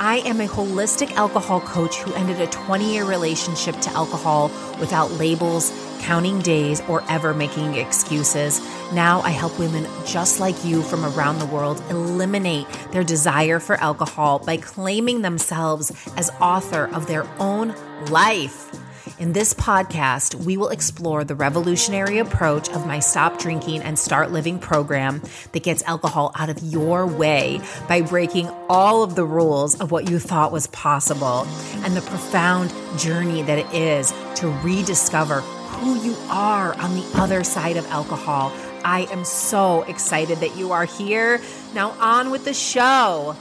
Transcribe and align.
I 0.00 0.18
am 0.18 0.40
a 0.40 0.46
holistic 0.46 1.12
alcohol 1.12 1.60
coach 1.60 1.96
who 1.98 2.12
ended 2.14 2.40
a 2.40 2.46
20 2.48 2.92
year 2.92 3.04
relationship 3.04 3.78
to 3.80 3.90
alcohol 3.90 4.50
without 4.80 5.12
labels, 5.12 5.72
counting 6.00 6.40
days, 6.40 6.80
or 6.88 7.04
ever 7.08 7.32
making 7.32 7.74
excuses. 7.74 8.60
Now 8.92 9.20
I 9.20 9.30
help 9.30 9.58
women 9.58 9.86
just 10.04 10.40
like 10.40 10.64
you 10.64 10.82
from 10.82 11.04
around 11.04 11.38
the 11.38 11.46
world 11.46 11.82
eliminate 11.90 12.66
their 12.90 13.04
desire 13.04 13.60
for 13.60 13.76
alcohol 13.76 14.40
by 14.40 14.56
claiming 14.56 15.22
themselves 15.22 15.92
as 16.16 16.30
author 16.40 16.86
of 16.92 17.06
their 17.06 17.26
own 17.38 17.74
life. 18.10 18.83
In 19.18 19.34
this 19.34 19.52
podcast, 19.52 20.34
we 20.34 20.56
will 20.56 20.70
explore 20.70 21.24
the 21.24 21.34
revolutionary 21.34 22.18
approach 22.18 22.70
of 22.70 22.86
my 22.86 23.00
Stop 23.00 23.38
Drinking 23.38 23.82
and 23.82 23.98
Start 23.98 24.32
Living 24.32 24.58
program 24.58 25.20
that 25.52 25.62
gets 25.62 25.82
alcohol 25.82 26.32
out 26.34 26.48
of 26.48 26.62
your 26.62 27.06
way 27.06 27.60
by 27.86 28.00
breaking 28.00 28.48
all 28.68 29.02
of 29.02 29.14
the 29.14 29.24
rules 29.24 29.78
of 29.78 29.90
what 29.90 30.08
you 30.08 30.18
thought 30.18 30.52
was 30.52 30.68
possible 30.68 31.46
and 31.84 31.94
the 31.94 32.00
profound 32.00 32.72
journey 32.98 33.42
that 33.42 33.58
it 33.58 33.70
is 33.74 34.10
to 34.36 34.48
rediscover 34.62 35.40
who 35.40 36.02
you 36.02 36.16
are 36.30 36.74
on 36.74 36.94
the 36.94 37.06
other 37.16 37.44
side 37.44 37.76
of 37.76 37.86
alcohol. 37.88 38.52
I 38.84 39.06
am 39.10 39.26
so 39.26 39.82
excited 39.82 40.38
that 40.38 40.56
you 40.56 40.72
are 40.72 40.86
here. 40.86 41.42
Now, 41.74 41.90
on 42.00 42.30
with 42.30 42.46
the 42.46 42.54
show. 42.54 43.36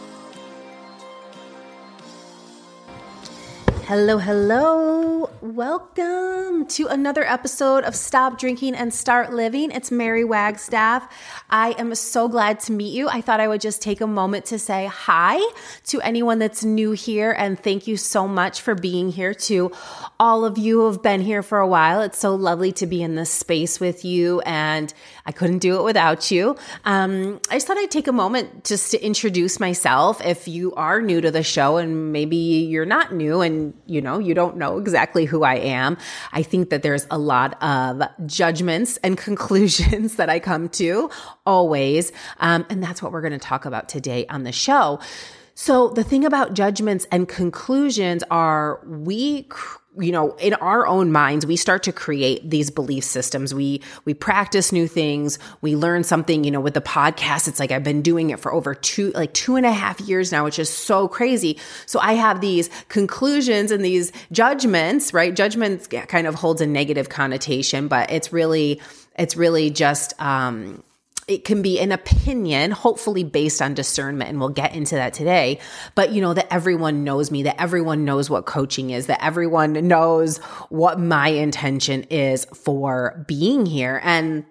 Hello, 3.95 4.17
hello. 4.17 5.29
Welcome 5.41 6.65
to 6.69 6.87
another 6.87 7.23
episode 7.23 7.83
of 7.83 7.95
Stop 7.95 8.39
Drinking 8.39 8.73
and 8.73 8.91
Start 8.91 9.33
Living. 9.33 9.69
It's 9.69 9.91
Mary 9.91 10.23
Wagstaff. 10.23 11.07
I 11.51 11.75
am 11.77 11.93
so 11.93 12.27
glad 12.27 12.59
to 12.61 12.71
meet 12.71 12.91
you. 12.95 13.07
I 13.07 13.21
thought 13.21 13.39
I 13.39 13.47
would 13.47 13.61
just 13.61 13.83
take 13.83 14.01
a 14.01 14.07
moment 14.07 14.45
to 14.45 14.57
say 14.57 14.87
hi 14.87 15.39
to 15.87 16.01
anyone 16.01 16.39
that's 16.39 16.63
new 16.63 16.93
here 16.93 17.33
and 17.33 17.59
thank 17.59 17.85
you 17.85 17.95
so 17.95 18.27
much 18.27 18.61
for 18.61 18.73
being 18.73 19.11
here 19.11 19.35
to 19.35 19.71
all 20.19 20.43
of 20.43 20.57
you 20.57 20.79
who 20.79 20.87
have 20.87 21.03
been 21.03 21.21
here 21.21 21.43
for 21.43 21.59
a 21.59 21.67
while. 21.67 22.01
It's 22.01 22.17
so 22.17 22.33
lovely 22.33 22.71
to 22.71 22.87
be 22.87 23.03
in 23.03 23.13
this 23.13 23.29
space 23.29 23.79
with 23.79 24.03
you 24.03 24.39
and 24.41 24.91
I 25.25 25.31
couldn't 25.31 25.59
do 25.59 25.77
it 25.77 25.83
without 25.83 26.31
you. 26.31 26.55
Um, 26.83 27.39
I 27.51 27.55
just 27.55 27.67
thought 27.67 27.77
I'd 27.77 27.91
take 27.91 28.07
a 28.07 28.13
moment 28.13 28.65
just 28.65 28.89
to 28.91 29.05
introduce 29.05 29.59
myself. 29.59 30.19
If 30.25 30.47
you 30.47 30.73
are 30.73 30.99
new 30.99 31.21
to 31.21 31.29
the 31.29 31.43
show 31.43 31.77
and 31.77 32.11
maybe 32.11 32.37
you're 32.37 32.85
not 32.85 33.13
new 33.13 33.41
and 33.41 33.73
you 33.85 34.01
know, 34.01 34.19
you 34.19 34.33
don't 34.33 34.57
know 34.57 34.77
exactly 34.77 35.25
who 35.25 35.43
I 35.43 35.55
am, 35.55 35.97
I 36.31 36.43
think 36.43 36.69
that 36.69 36.83
there's 36.83 37.07
a 37.11 37.17
lot 37.17 37.61
of 37.61 38.03
judgments 38.25 38.97
and 38.97 39.17
conclusions 39.29 40.15
that 40.15 40.29
I 40.29 40.39
come 40.39 40.69
to 40.69 41.09
always. 41.45 42.11
Um, 42.39 42.65
and 42.69 42.81
that's 42.81 43.01
what 43.01 43.11
we're 43.11 43.21
going 43.21 43.33
to 43.33 43.39
talk 43.39 43.65
about 43.65 43.89
today 43.89 44.25
on 44.27 44.43
the 44.43 44.51
show. 44.51 44.99
So 45.55 45.89
the 45.89 46.03
thing 46.03 46.25
about 46.25 46.53
judgments 46.53 47.05
and 47.11 47.27
conclusions 47.27 48.23
are 48.31 48.79
we 48.85 49.47
you 49.99 50.11
know 50.11 50.31
in 50.35 50.53
our 50.55 50.87
own 50.87 51.11
minds 51.11 51.45
we 51.45 51.55
start 51.55 51.83
to 51.83 51.91
create 51.91 52.49
these 52.49 52.69
belief 52.69 53.03
systems. 53.03 53.53
We 53.53 53.81
we 54.05 54.13
practice 54.13 54.71
new 54.71 54.87
things. 54.87 55.39
We 55.61 55.75
learn 55.75 56.03
something 56.03 56.43
you 56.43 56.51
know 56.51 56.61
with 56.61 56.73
the 56.73 56.81
podcast. 56.81 57.47
It's 57.47 57.59
like 57.59 57.71
i've 57.71 57.83
been 57.83 58.01
doing 58.01 58.29
it 58.29 58.39
for 58.39 58.53
over 58.53 58.73
two 58.73 59.11
like 59.11 59.33
two 59.33 59.55
and 59.55 59.65
a 59.65 59.71
half 59.71 59.99
years 60.01 60.31
now 60.31 60.43
which 60.43 60.59
is 60.59 60.69
so 60.69 61.07
crazy. 61.07 61.59
So 61.85 61.99
i 61.99 62.13
have 62.13 62.41
these 62.41 62.69
conclusions 62.89 63.71
and 63.71 63.83
these 63.83 64.11
judgments 64.31 65.13
right? 65.13 65.35
Judgments 65.35 65.87
kind 65.87 66.27
of 66.27 66.35
holds 66.35 66.61
a 66.61 66.67
negative 66.67 67.09
connotation 67.09 67.87
but 67.87 68.11
it's 68.11 68.33
really 68.33 68.81
it's 69.17 69.35
really 69.35 69.69
just 69.69 70.19
um 70.19 70.83
it 71.27 71.45
can 71.45 71.61
be 71.61 71.79
an 71.79 71.91
opinion, 71.91 72.71
hopefully 72.71 73.23
based 73.23 73.61
on 73.61 73.73
discernment, 73.73 74.29
and 74.29 74.39
we'll 74.39 74.49
get 74.49 74.75
into 74.75 74.95
that 74.95 75.13
today. 75.13 75.59
But 75.95 76.11
you 76.11 76.21
know, 76.21 76.33
that 76.33 76.51
everyone 76.51 77.03
knows 77.03 77.31
me, 77.31 77.43
that 77.43 77.61
everyone 77.61 78.05
knows 78.05 78.29
what 78.29 78.45
coaching 78.45 78.89
is, 78.89 79.07
that 79.07 79.23
everyone 79.23 79.87
knows 79.87 80.37
what 80.69 80.99
my 80.99 81.29
intention 81.29 82.03
is 82.03 82.45
for 82.45 83.23
being 83.27 83.65
here. 83.65 84.01
And 84.03 84.45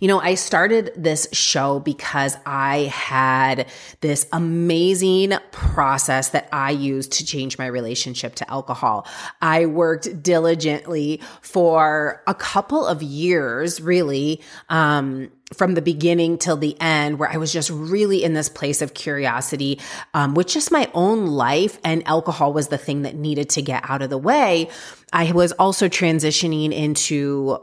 you 0.00 0.08
know, 0.08 0.20
I 0.20 0.34
started 0.34 0.92
this 0.96 1.28
show 1.32 1.80
because 1.80 2.36
I 2.46 2.90
had 2.92 3.68
this 4.00 4.26
amazing 4.32 5.34
process 5.50 6.30
that 6.30 6.48
I 6.52 6.70
used 6.70 7.12
to 7.12 7.24
change 7.24 7.58
my 7.58 7.66
relationship 7.66 8.34
to 8.36 8.50
alcohol. 8.50 9.06
I 9.42 9.66
worked 9.66 10.22
diligently 10.22 11.20
for 11.40 12.22
a 12.26 12.34
couple 12.34 12.86
of 12.86 13.02
years, 13.02 13.80
really, 13.80 14.40
um, 14.68 15.30
from 15.54 15.74
the 15.74 15.82
beginning 15.82 16.38
till 16.38 16.56
the 16.56 16.76
end, 16.80 17.18
where 17.18 17.30
I 17.30 17.36
was 17.36 17.52
just 17.52 17.70
really 17.70 18.24
in 18.24 18.34
this 18.34 18.48
place 18.48 18.82
of 18.82 18.94
curiosity 18.94 19.80
um, 20.12 20.34
with 20.34 20.48
just 20.48 20.72
my 20.72 20.90
own 20.92 21.26
life, 21.26 21.78
and 21.84 22.06
alcohol 22.06 22.52
was 22.52 22.68
the 22.68 22.78
thing 22.78 23.02
that 23.02 23.14
needed 23.14 23.50
to 23.50 23.62
get 23.62 23.88
out 23.88 24.02
of 24.02 24.10
the 24.10 24.18
way. 24.18 24.68
I 25.12 25.30
was 25.32 25.52
also 25.52 25.88
transitioning 25.88 26.72
into 26.72 27.60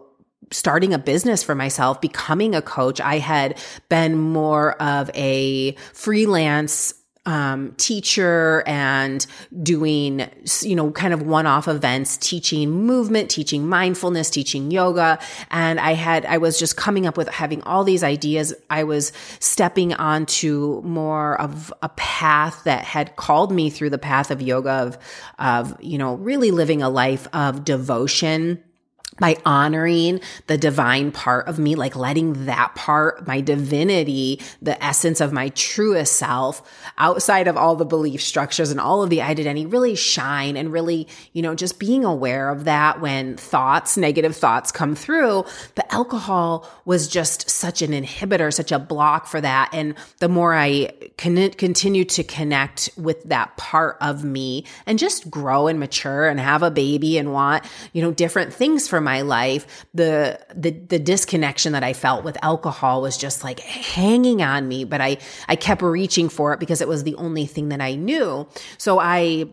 starting 0.51 0.93
a 0.93 0.99
business 0.99 1.43
for 1.43 1.55
myself, 1.55 1.99
becoming 1.99 2.55
a 2.55 2.61
coach. 2.61 3.01
I 3.01 3.17
had 3.17 3.59
been 3.89 4.17
more 4.17 4.81
of 4.81 5.09
a 5.13 5.73
freelance 5.93 6.93
um, 7.25 7.73
teacher 7.77 8.63
and 8.67 9.25
doing, 9.61 10.29
you 10.61 10.75
know, 10.75 10.91
kind 10.91 11.13
of 11.13 11.21
one 11.21 11.45
off 11.45 11.67
events, 11.67 12.17
teaching 12.17 12.69
movement, 12.69 13.31
teaching 13.31 13.67
mindfulness, 13.67 14.29
teaching 14.29 14.71
yoga. 14.71 15.19
And 15.49 15.79
I 15.79 15.93
had, 15.93 16.25
I 16.25 16.37
was 16.37 16.59
just 16.59 16.75
coming 16.75 17.07
up 17.07 17.15
with 17.15 17.29
having 17.29 17.61
all 17.63 17.83
these 17.83 18.03
ideas. 18.03 18.53
I 18.69 18.83
was 18.83 19.13
stepping 19.39 19.93
onto 19.93 20.81
more 20.83 21.39
of 21.39 21.73
a 21.81 21.89
path 21.89 22.63
that 22.65 22.83
had 22.83 23.15
called 23.15 23.51
me 23.51 23.69
through 23.69 23.91
the 23.91 23.97
path 23.97 24.29
of 24.29 24.41
yoga, 24.41 24.71
of, 24.71 24.97
of, 25.39 25.81
you 25.81 25.97
know, 25.97 26.15
really 26.15 26.51
living 26.51 26.81
a 26.81 26.89
life 26.89 27.27
of 27.33 27.63
devotion 27.63 28.61
by 29.19 29.37
honoring 29.45 30.19
the 30.47 30.57
divine 30.57 31.11
part 31.11 31.47
of 31.47 31.59
me, 31.59 31.75
like 31.75 31.95
letting 31.95 32.45
that 32.45 32.73
part, 32.75 33.27
my 33.27 33.41
divinity, 33.41 34.41
the 34.61 34.81
essence 34.83 35.21
of 35.21 35.31
my 35.31 35.49
truest 35.49 36.15
self, 36.15 36.61
outside 36.97 37.47
of 37.47 37.55
all 37.57 37.75
the 37.75 37.85
belief 37.85 38.21
structures 38.21 38.71
and 38.71 38.79
all 38.79 39.03
of 39.03 39.09
the 39.09 39.21
identity, 39.21 39.65
really 39.65 39.95
shine 39.95 40.57
and 40.57 40.71
really, 40.71 41.07
you 41.33 41.41
know, 41.41 41.55
just 41.55 41.79
being 41.79 42.03
aware 42.03 42.49
of 42.49 42.65
that 42.65 43.01
when 43.01 43.37
thoughts, 43.37 43.97
negative 43.97 44.35
thoughts 44.35 44.71
come 44.71 44.95
through. 44.95 45.45
But 45.75 45.91
alcohol 45.93 46.69
was 46.85 47.07
just 47.07 47.49
such 47.49 47.81
an 47.81 47.91
inhibitor, 47.91 48.53
such 48.53 48.71
a 48.71 48.79
block 48.79 49.27
for 49.27 49.39
that. 49.41 49.69
And 49.73 49.95
the 50.19 50.29
more 50.29 50.53
I 50.55 50.91
con- 51.17 51.51
continue 51.51 52.05
to 52.05 52.23
connect 52.23 52.89
with 52.97 53.23
that 53.25 53.55
part 53.57 53.97
of 54.01 54.23
me 54.23 54.65
and 54.85 54.97
just 54.97 55.29
grow 55.29 55.67
and 55.67 55.79
mature 55.79 56.27
and 56.27 56.39
have 56.39 56.63
a 56.63 56.71
baby 56.71 57.17
and 57.17 57.31
want, 57.31 57.63
you 57.93 58.01
know, 58.01 58.11
different 58.11 58.53
things 58.53 58.87
my 59.03 59.21
life, 59.21 59.85
the 59.93 60.39
the 60.55 60.71
the 60.71 60.99
disconnection 60.99 61.73
that 61.73 61.83
I 61.83 61.93
felt 61.93 62.23
with 62.23 62.37
alcohol 62.41 63.01
was 63.01 63.17
just 63.17 63.43
like 63.43 63.59
hanging 63.59 64.41
on 64.41 64.67
me, 64.67 64.83
but 64.83 65.01
I 65.01 65.17
I 65.47 65.55
kept 65.55 65.81
reaching 65.81 66.29
for 66.29 66.53
it 66.53 66.59
because 66.59 66.81
it 66.81 66.87
was 66.87 67.03
the 67.03 67.15
only 67.15 67.45
thing 67.45 67.69
that 67.69 67.81
I 67.81 67.95
knew. 67.95 68.47
So 68.77 68.99
I 68.99 69.45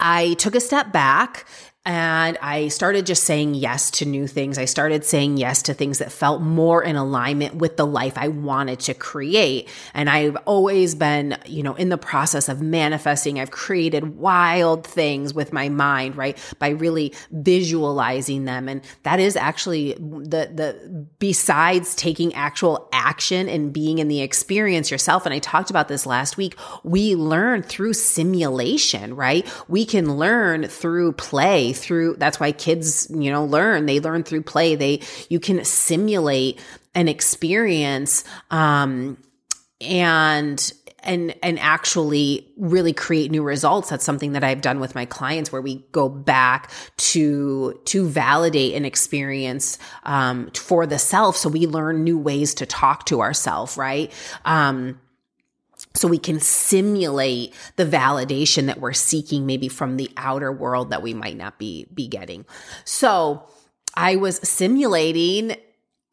I 0.00 0.34
took 0.34 0.54
a 0.54 0.60
step 0.60 0.92
back 0.92 1.46
and 1.88 2.36
I 2.42 2.68
started 2.68 3.06
just 3.06 3.24
saying 3.24 3.54
yes 3.54 3.90
to 3.92 4.04
new 4.04 4.26
things. 4.26 4.58
I 4.58 4.66
started 4.66 5.06
saying 5.06 5.38
yes 5.38 5.62
to 5.62 5.72
things 5.72 5.96
that 6.00 6.12
felt 6.12 6.42
more 6.42 6.84
in 6.84 6.96
alignment 6.96 7.54
with 7.54 7.78
the 7.78 7.86
life 7.86 8.12
I 8.18 8.28
wanted 8.28 8.80
to 8.80 8.92
create. 8.92 9.70
And 9.94 10.10
I've 10.10 10.36
always 10.44 10.94
been, 10.94 11.38
you 11.46 11.62
know, 11.62 11.74
in 11.76 11.88
the 11.88 11.96
process 11.96 12.50
of 12.50 12.60
manifesting. 12.60 13.40
I've 13.40 13.50
created 13.50 14.18
wild 14.18 14.86
things 14.86 15.32
with 15.32 15.50
my 15.50 15.70
mind, 15.70 16.14
right? 16.14 16.36
By 16.58 16.68
really 16.68 17.14
visualizing 17.30 18.44
them. 18.44 18.68
And 18.68 18.82
that 19.04 19.18
is 19.18 19.34
actually 19.34 19.94
the, 19.94 20.50
the, 20.52 21.06
besides 21.18 21.94
taking 21.94 22.34
actual 22.34 22.86
action 22.92 23.48
and 23.48 23.72
being 23.72 23.98
in 23.98 24.08
the 24.08 24.20
experience 24.20 24.90
yourself. 24.90 25.24
And 25.24 25.32
I 25.32 25.38
talked 25.38 25.70
about 25.70 25.88
this 25.88 26.04
last 26.04 26.36
week. 26.36 26.54
We 26.84 27.14
learn 27.14 27.62
through 27.62 27.94
simulation, 27.94 29.16
right? 29.16 29.50
We 29.68 29.86
can 29.86 30.18
learn 30.18 30.68
through 30.68 31.12
play 31.12 31.72
through 31.78 32.16
that's 32.18 32.38
why 32.38 32.52
kids 32.52 33.08
you 33.10 33.30
know 33.30 33.44
learn. 33.44 33.86
They 33.86 34.00
learn 34.00 34.22
through 34.22 34.42
play. 34.42 34.74
They 34.74 35.00
you 35.28 35.40
can 35.40 35.64
simulate 35.64 36.60
an 36.94 37.08
experience 37.08 38.24
um 38.50 39.16
and 39.80 40.72
and 41.00 41.34
and 41.42 41.58
actually 41.58 42.46
really 42.56 42.92
create 42.92 43.30
new 43.30 43.42
results. 43.42 43.90
That's 43.90 44.04
something 44.04 44.32
that 44.32 44.44
I've 44.44 44.60
done 44.60 44.80
with 44.80 44.94
my 44.94 45.04
clients 45.04 45.52
where 45.52 45.62
we 45.62 45.86
go 45.92 46.08
back 46.08 46.70
to 46.96 47.80
to 47.86 48.06
validate 48.06 48.74
an 48.74 48.84
experience 48.84 49.78
um, 50.02 50.50
for 50.50 50.86
the 50.86 50.98
self. 50.98 51.36
So 51.36 51.48
we 51.48 51.66
learn 51.66 52.04
new 52.04 52.18
ways 52.18 52.54
to 52.54 52.66
talk 52.66 53.06
to 53.06 53.20
ourselves 53.20 53.76
right? 53.76 54.12
Um, 54.44 55.00
so 55.94 56.08
we 56.08 56.18
can 56.18 56.40
simulate 56.40 57.54
the 57.76 57.84
validation 57.84 58.66
that 58.66 58.80
we're 58.80 58.92
seeking 58.92 59.46
maybe 59.46 59.68
from 59.68 59.96
the 59.96 60.10
outer 60.16 60.52
world 60.52 60.90
that 60.90 61.02
we 61.02 61.14
might 61.14 61.36
not 61.36 61.58
be 61.58 61.86
be 61.94 62.06
getting 62.06 62.44
so 62.84 63.42
i 63.94 64.16
was 64.16 64.36
simulating 64.48 65.56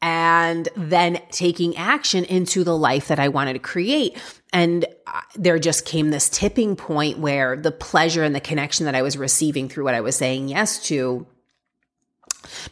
and 0.02 0.68
then 0.76 1.20
taking 1.30 1.76
action 1.76 2.24
into 2.24 2.62
the 2.62 2.76
life 2.76 3.08
that 3.08 3.18
I 3.18 3.28
wanted 3.28 3.54
to 3.54 3.58
create. 3.58 4.16
And 4.52 4.84
uh, 5.06 5.20
there 5.34 5.58
just 5.58 5.84
came 5.84 6.10
this 6.10 6.28
tipping 6.28 6.76
point 6.76 7.18
where 7.18 7.56
the 7.56 7.72
pleasure 7.72 8.22
and 8.22 8.34
the 8.34 8.40
connection 8.40 8.86
that 8.86 8.94
I 8.94 9.02
was 9.02 9.16
receiving 9.16 9.68
through 9.68 9.84
what 9.84 9.94
I 9.94 10.02
was 10.02 10.16
saying 10.16 10.48
yes 10.48 10.86
to 10.88 11.26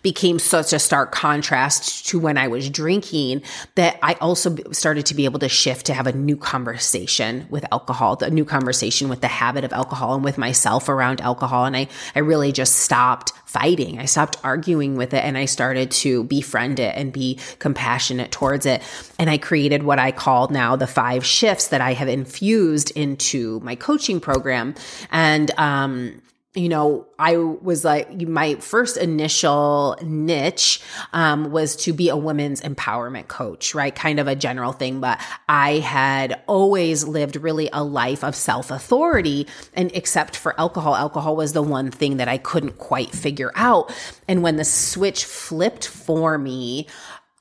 became 0.03 0.39
such 0.39 0.73
a 0.73 0.79
stark 0.79 1.13
contrast 1.13 2.07
to 2.09 2.19
when 2.19 2.39
I 2.39 2.49
was 2.49 2.71
drinking 2.71 3.43
that 3.75 3.99
I 4.03 4.15
also 4.15 4.57
started 4.73 5.07
to 5.07 5.15
be 5.15 5.25
able 5.25 5.41
to 5.41 5.49
shift 5.49 5.87
to 5.87 5.95
have 5.95 6.07
a 6.07 6.13
new 6.13 6.37
conversation 6.37 7.47
with 7.51 7.65
alcohol, 7.73 8.19
a 8.21 8.31
new 8.31 8.45
conversation 8.45 9.09
with 9.09 9.21
the 9.21 9.29
habit 9.29 9.65
of 9.65 9.73
alcohol 9.73 10.15
and 10.15 10.25
with 10.25 10.39
myself 10.39 10.89
around 10.89 11.21
alcohol. 11.21 11.65
And 11.65 11.77
I, 11.77 11.89
I 12.15 12.21
really 12.21 12.53
just 12.53 12.77
stopped 12.77 13.33
fighting. 13.55 14.01
I 14.01 14.07
stopped 14.07 14.37
arguing 14.43 14.97
with 14.97 15.15
it 15.15 15.25
and 15.25 15.39
I 15.39 15.45
started 15.45 15.93
to 15.93 16.25
befriend 16.25 16.81
it 16.81 16.93
and 16.97 17.13
be 17.13 17.39
compassionate 17.61 18.33
towards 18.33 18.67
it. 18.67 18.83
And 19.17 19.31
I 19.31 19.39
created 19.39 19.85
what 19.85 20.01
I 20.01 20.11
call 20.11 20.49
now 20.49 20.75
the 20.75 20.89
five 20.89 21.25
shifts 21.25 21.69
that 21.69 21.81
I 21.81 21.93
have 21.93 22.09
infused 22.09 22.91
into 22.97 23.61
my 23.61 23.77
coaching 23.77 24.19
program. 24.19 24.75
And, 25.13 25.53
um, 25.57 26.21
you 26.55 26.69
know, 26.69 27.07
I 27.19 27.37
was 27.37 27.85
like, 27.85 28.21
my 28.29 28.55
first 28.57 28.97
initial 28.97 29.99
niche 30.03 30.81
um, 31.13 31.51
was 31.51 31.75
to 31.77 31.93
be 31.93 32.09
a 32.09 32.17
women's 32.17 32.61
empowerment 32.61 33.27
coach, 33.27 33.75
right? 33.75 33.93
Kind 33.93 34.21
of 34.21 34.29
a 34.29 34.37
general 34.37 34.71
thing, 34.71 35.01
but 35.01 35.21
I 35.49 35.79
had 35.79 36.41
always 36.47 37.05
lived 37.09 37.35
really 37.35 37.69
a 37.73 37.83
life 37.83 38.23
of 38.23 38.37
self 38.37 38.71
authority. 38.71 39.49
And 39.75 39.91
except 39.95 40.37
for 40.37 40.59
alcohol, 40.59 40.95
alcohol 40.95 41.35
was 41.35 41.55
the 41.55 41.63
one 41.63 41.91
thing 41.91 42.19
that 42.19 42.29
I 42.29 42.39
couldn't 42.39 42.79
quite 42.79 43.11
figure 43.11 43.51
out. 43.57 43.93
And 44.29 44.45
when 44.45 44.55
the 44.55 44.65
switch 44.65 45.25
flipped 45.25 45.89
for 45.89 46.39
me, 46.39 46.87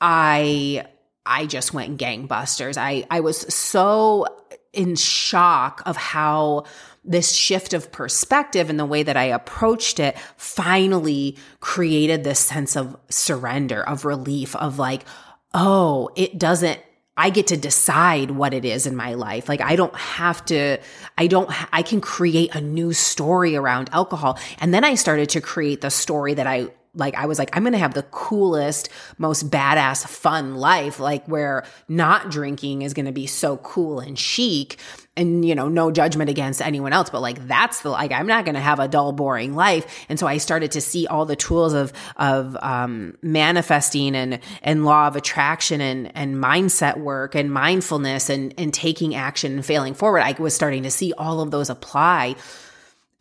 I, 0.01 0.88
I 1.24 1.45
just 1.45 1.71
went 1.71 2.00
gangbusters. 2.00 2.77
I, 2.77 3.06
I 3.12 3.19
was 3.19 3.54
so 3.54 4.25
in 4.74 4.95
shock 4.95 5.83
of 5.86 5.95
how 5.95 6.66
this 7.06 7.32
shift 7.32 7.74
of 7.74 7.92
perspective 7.92 8.70
and 8.70 8.80
the 8.80 8.86
way 8.86 9.04
that 9.04 9.18
I 9.18 9.26
approached 9.26 10.00
it 10.00 10.18
finally 10.38 11.38
created 11.60 12.24
this 12.24 12.40
sense 12.40 12.76
of 12.76 12.98
surrender, 13.10 13.84
of 13.84 14.06
relief, 14.06 14.56
of 14.56 14.80
like, 14.80 15.04
oh, 15.54 16.10
it 16.16 16.38
doesn't 16.38 16.80
I 17.16 17.30
get 17.30 17.48
to 17.48 17.58
decide 17.58 18.32
what 18.32 18.56
it 18.56 18.66
is 18.66 18.88
in 18.88 18.96
my 18.96 19.14
life. 19.14 19.48
Like 19.48 19.62
I 19.62 19.76
don't 19.76 19.96
have 19.96 20.44
to, 20.46 20.80
I 21.16 21.28
don't, 21.28 21.48
I 21.72 21.84
can 21.84 22.02
create 22.02 22.56
a 22.56 22.62
new 22.62 22.92
story 22.92 23.56
around 23.56 23.92
alcohol. 23.94 24.40
And 24.60 24.74
then 24.74 24.84
I 24.84 24.96
started 24.96 25.30
to 25.30 25.42
create 25.42 25.82
the 25.82 25.92
story 25.92 26.34
that 26.34 26.48
I 26.48 26.70
like 26.95 27.16
I 27.16 27.25
was 27.25 27.40
like, 27.40 27.56
I'm 27.56 27.63
gonna 27.63 27.78
have 27.78 27.94
the 27.94 28.04
coolest, 28.04 28.90
most 29.18 29.50
badass, 29.50 30.06
fun 30.07 30.56
life, 30.56 31.00
like 31.00 31.25
where 31.25 31.66
not 31.88 32.30
drinking 32.30 32.84
is 32.84 32.94
gonna 32.94 33.12
be 33.12 33.25
so 33.25 33.57
cool 33.57 34.00
and 34.00 34.18
chic. 34.18 34.78
And 35.16 35.45
you 35.45 35.54
know, 35.54 35.69
no 35.69 35.92
judgment 35.92 36.30
against 36.30 36.62
anyone 36.62 36.94
else, 36.94 37.10
but 37.10 37.22
like 37.22 37.48
that's 37.48 37.81
the 37.81 37.90
like 37.90 38.12
I'm 38.12 38.28
not 38.28 38.45
gonna 38.45 38.60
have 38.60 38.80
a 38.80 38.88
dull, 38.88 39.12
boring 39.12 39.56
life. 39.56 40.06
And 40.07 40.19
so 40.19 40.28
I 40.28 40.38
started 40.38 40.72
to 40.74 40.81
see 40.81 41.07
all 41.07 41.25
the 41.25 41.36
tools 41.36 41.74
of 41.74 41.94
of 42.16 42.56
um, 42.62 43.18
manifesting 43.22 44.16
and 44.16 44.40
and 44.62 44.86
law 44.86 45.07
of 45.07 45.16
attraction 45.16 45.81
and 45.81 46.16
and 46.16 46.36
mindset 46.36 46.98
work 46.98 47.34
and 47.34 47.51
mindfulness 47.51 48.30
and 48.30 48.54
and 48.57 48.74
taking 48.74 49.16
action 49.16 49.54
and 49.54 49.66
failing 49.66 49.95
forward. 49.95 50.22
I 50.22 50.34
was 50.40 50.54
starting 50.54 50.84
to 50.84 50.92
see 50.92 51.13
all 51.13 51.42
of 51.42 51.50
those 51.50 51.69
apply 51.69 52.36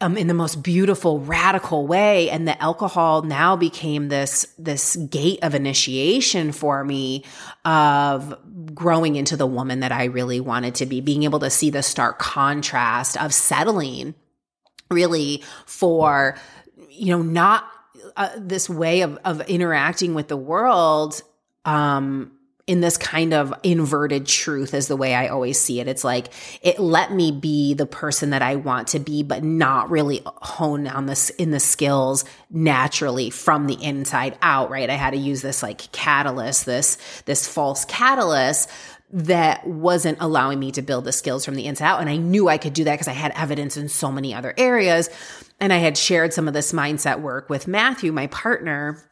um, 0.03 0.19
in 0.19 0.27
the 0.27 0.35
most 0.35 0.63
beautiful, 0.63 1.21
radical 1.21 1.87
way. 1.87 2.29
And 2.29 2.47
the 2.47 2.61
alcohol 2.61 3.23
now 3.23 3.57
became 3.57 4.09
this, 4.09 4.47
this 4.59 4.97
gate 4.97 5.39
of 5.43 5.55
initiation 5.55 6.53
for 6.53 6.85
me 6.85 7.25
of 7.65 8.37
growing 8.75 9.17
into 9.17 9.37
the 9.37 9.47
woman 9.47 9.81
that 9.81 9.93
I 9.93 10.05
really 10.05 10.41
wanted 10.41 10.75
to 10.77 10.87
be, 10.87 11.01
being 11.01 11.23
able 11.23 11.39
to 11.41 11.51
see 11.51 11.71
the 11.71 11.83
stark 11.83 12.19
contrast 12.19 13.17
of 13.17 13.33
settling 13.33 14.15
really 14.91 15.43
for, 15.65 16.37
you 16.91 17.17
know, 17.17 17.23
not 17.23 17.65
uh, 18.17 18.31
this 18.37 18.69
way 18.69 19.03
of, 19.03 19.19
of 19.25 19.41
interacting 19.43 20.15
with 20.15 20.29
the 20.29 20.37
world, 20.37 21.23
um, 21.65 22.33
in 22.67 22.81
this 22.81 22.97
kind 22.97 23.35
of 23.35 23.53
inverted 23.65 24.25
truth 24.25 24.73
is 24.73 24.87
the 24.87 24.97
way 24.97 25.15
I 25.15 25.29
always 25.29 25.59
see 25.59 25.81
it. 25.81 25.89
It's 25.89 26.05
like 26.05 26.29
it 26.63 26.79
let 26.79 27.13
me 27.13 27.33
be 27.33 27.75
the 27.75 27.87
person 27.87 28.31
that 28.31 28.43
I 28.43 28.55
want 28.55 28.89
to 28.89 29.01
be, 29.01 29.25
but 29.25 29.43
not 29.43 29.91
really 29.91 30.23
hone 30.25 30.87
on 30.87 31.07
this 31.07 31.31
in 31.31 31.51
the 31.51 31.59
skills 31.59 32.25
naturally 32.51 33.31
from 33.31 33.67
the 33.67 33.83
inside 33.83 34.39
out, 34.43 34.71
right? 34.71 34.89
I 34.89 34.95
had 34.95 35.11
to 35.11 35.17
use 35.17 35.43
this 35.43 35.63
like 35.63 35.91
catalyst, 35.91 36.65
this, 36.65 36.99
this 37.25 37.49
false 37.49 37.85
catalyst 37.85 38.71
that 39.11 39.67
wasn't 39.67 40.19
allowing 40.21 40.59
me 40.59 40.71
to 40.73 40.83
build 40.83 41.05
the 41.05 41.13
skills 41.13 41.45
from 41.45 41.57
the 41.57 41.67
inside 41.67 41.87
out. 41.87 42.01
And 42.01 42.09
I 42.09 42.17
knew 42.17 42.49
I 42.49 42.59
could 42.59 42.75
do 42.75 42.85
that 42.85 42.93
because 42.93 43.09
I 43.09 43.13
had 43.13 43.33
evidence 43.35 43.77
in 43.77 43.89
so 43.89 44.13
many 44.13 44.35
other 44.35 44.55
areas. 44.57 45.11
And 45.59 45.73
I 45.73 45.79
had 45.79 45.99
shared 45.99 46.33
some 46.33 46.47
of 46.47 46.55
this 46.55 46.73
mindset 46.73 47.21
work 47.21 47.51
with 47.51 47.67
Matthew, 47.67 48.13
my 48.13 48.29
partner 48.29 49.03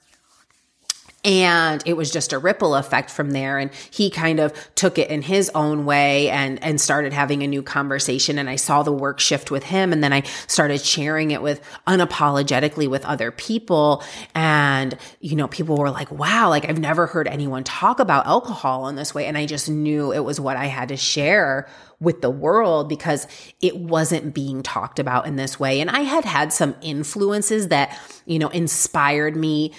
and 1.22 1.82
it 1.84 1.96
was 1.96 2.10
just 2.10 2.32
a 2.32 2.38
ripple 2.38 2.74
effect 2.74 3.10
from 3.10 3.32
there. 3.32 3.58
And 3.58 3.70
he 3.90 4.08
kind 4.08 4.40
of 4.40 4.52
took 4.74 4.98
it 4.98 5.10
in 5.10 5.20
his 5.22 5.50
own 5.54 5.84
way 5.84 6.30
and 6.30 6.62
and 6.62 6.80
started 6.80 7.12
having 7.12 7.42
a 7.42 7.46
new 7.46 7.62
conversation. 7.62 8.38
And 8.38 8.48
I 8.48 8.56
saw 8.56 8.82
the 8.82 8.92
work 8.92 9.20
shift 9.20 9.50
with 9.50 9.64
him. 9.64 9.92
And 9.92 10.02
then 10.02 10.12
I 10.12 10.22
started 10.46 10.80
sharing 10.80 11.30
it 11.30 11.42
with 11.42 11.60
unapologetically 11.86 12.88
with 12.88 13.04
other 13.04 13.30
people. 13.30 14.02
And 14.34 14.96
you 15.20 15.36
know 15.36 15.48
people 15.48 15.76
were 15.76 15.90
like 15.90 16.10
wow 16.10 16.48
like 16.48 16.68
I've 16.68 16.78
never 16.78 17.06
heard 17.06 17.28
anyone 17.28 17.64
talk 17.64 18.00
about 18.00 18.26
alcohol 18.26 18.88
in 18.88 18.96
this 18.96 19.14
way. 19.14 19.26
And 19.26 19.36
I 19.36 19.44
just 19.44 19.68
knew 19.68 20.12
it 20.12 20.20
was 20.20 20.40
what 20.40 20.56
I 20.56 20.66
had 20.66 20.88
to 20.88 20.96
share 20.96 21.68
with 22.00 22.22
the 22.22 22.30
world 22.30 22.88
because 22.88 23.26
it 23.60 23.76
wasn't 23.76 24.32
being 24.32 24.62
talked 24.62 24.98
about 24.98 25.26
in 25.26 25.36
this 25.36 25.60
way. 25.60 25.80
And 25.80 25.90
I 25.90 26.00
had 26.00 26.24
had 26.24 26.50
some 26.50 26.74
influences 26.80 27.68
that, 27.68 27.98
you 28.24 28.38
know, 28.38 28.48
inspired 28.48 29.36
me 29.36 29.72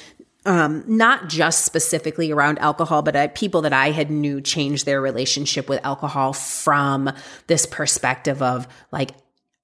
um, 0.45 0.83
not 0.88 1.29
just 1.29 1.65
specifically 1.65 2.31
around 2.31 2.57
alcohol, 2.60 3.01
but 3.01 3.15
uh, 3.15 3.27
people 3.29 3.62
that 3.62 3.74
I 3.74 3.91
had 3.91 4.10
knew 4.10 4.41
changed 4.41 4.86
their 4.86 5.00
relationship 5.00 5.69
with 5.69 5.79
alcohol 5.86 6.33
from 6.33 7.12
this 7.48 7.65
perspective 7.65 8.41
of 8.41 8.67
like 8.91 9.12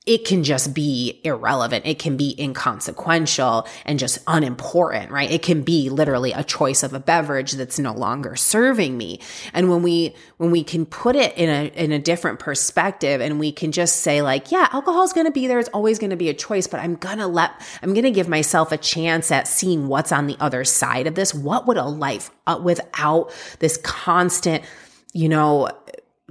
it 0.07 0.23
can 0.23 0.43
just 0.45 0.73
be 0.73 1.19
irrelevant. 1.25 1.85
It 1.85 1.99
can 1.99 2.15
be 2.15 2.33
inconsequential 2.39 3.67
and 3.85 3.99
just 3.99 4.19
unimportant, 4.25 5.11
right? 5.11 5.29
It 5.29 5.43
can 5.43 5.63
be 5.63 5.89
literally 5.89 6.31
a 6.31 6.45
choice 6.45 6.81
of 6.81 6.93
a 6.93 6.99
beverage 6.99 7.51
that's 7.51 7.77
no 7.77 7.93
longer 7.93 8.37
serving 8.37 8.97
me. 8.97 9.19
And 9.53 9.69
when 9.69 9.83
we, 9.83 10.15
when 10.37 10.49
we 10.49 10.63
can 10.63 10.85
put 10.85 11.17
it 11.17 11.37
in 11.37 11.49
a, 11.49 11.65
in 11.75 11.91
a 11.91 11.99
different 11.99 12.39
perspective 12.39 13.19
and 13.19 13.37
we 13.37 13.51
can 13.51 13.73
just 13.73 13.97
say 13.97 14.21
like, 14.21 14.49
yeah, 14.49 14.69
alcohol 14.71 15.03
is 15.03 15.11
going 15.11 15.27
to 15.27 15.31
be 15.31 15.45
there. 15.45 15.59
It's 15.59 15.69
always 15.69 15.99
going 15.99 16.11
to 16.11 16.15
be 16.15 16.29
a 16.29 16.33
choice, 16.33 16.67
but 16.67 16.79
I'm 16.79 16.95
going 16.95 17.17
to 17.17 17.27
let, 17.27 17.51
I'm 17.83 17.93
going 17.93 18.05
to 18.05 18.11
give 18.11 18.29
myself 18.29 18.71
a 18.71 18.77
chance 18.77 19.29
at 19.29 19.45
seeing 19.45 19.89
what's 19.89 20.13
on 20.13 20.27
the 20.27 20.37
other 20.39 20.63
side 20.63 21.07
of 21.07 21.15
this. 21.15 21.33
What 21.33 21.67
would 21.67 21.75
a 21.75 21.83
life 21.83 22.31
uh, 22.47 22.61
without 22.63 23.33
this 23.59 23.75
constant, 23.75 24.63
you 25.11 25.27
know, 25.27 25.69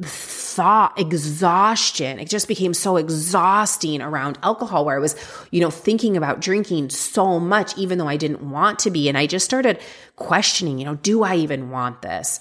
thought 0.03 0.99
exhaustion. 0.99 2.19
It 2.19 2.29
just 2.29 2.49
became 2.49 2.75
so 2.75 2.97
exhausting 2.97 4.03
around 4.03 4.39
alcohol 4.43 4.85
where 4.85 4.97
I 4.97 4.99
was, 4.99 5.17
you 5.51 5.61
know, 5.61 5.71
thinking 5.71 6.17
about 6.17 6.41
drinking 6.41 6.91
so 6.91 7.41
much, 7.41 7.77
even 7.79 7.99
though 7.99 8.09
I 8.09 8.17
didn't 8.17 8.51
want 8.51 8.79
to 8.81 8.91
be. 8.91 9.09
And 9.09 9.17
I 9.17 9.27
just 9.27 9.45
started 9.45 9.81
questioning, 10.17 10.79
you 10.79 10.85
know, 10.85 10.97
do 10.97 11.23
I 11.23 11.37
even 11.37 11.71
want 11.71 12.03
this? 12.03 12.41